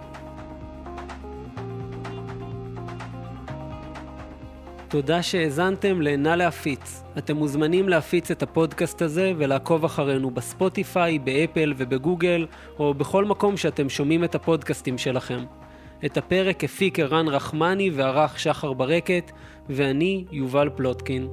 תודה 4.92 5.22
שהאזנתם 5.22 6.02
ל"נא 6.02 6.28
להפיץ". 6.28 7.02
אתם 7.18 7.36
מוזמנים 7.36 7.88
להפיץ 7.88 8.30
את 8.30 8.42
הפודקאסט 8.42 9.02
הזה 9.02 9.32
ולעקוב 9.38 9.84
אחרינו 9.84 10.30
בספוטיפיי, 10.30 11.18
באפל 11.18 11.74
ובגוגל, 11.76 12.46
או 12.78 12.94
בכל 12.94 13.24
מקום 13.24 13.56
שאתם 13.56 13.88
שומעים 13.88 14.24
את 14.24 14.34
הפודקאסטים 14.34 14.98
שלכם. 14.98 15.44
את 16.04 16.16
הפרק 16.16 16.64
הפיק 16.64 16.98
ערן 16.98 17.28
רחמני 17.28 17.90
וערך 17.90 18.38
שחר 18.38 18.72
ברקת, 18.72 19.32
ואני 19.68 20.24
יובל 20.32 20.70
פלוטקין. 20.76 21.28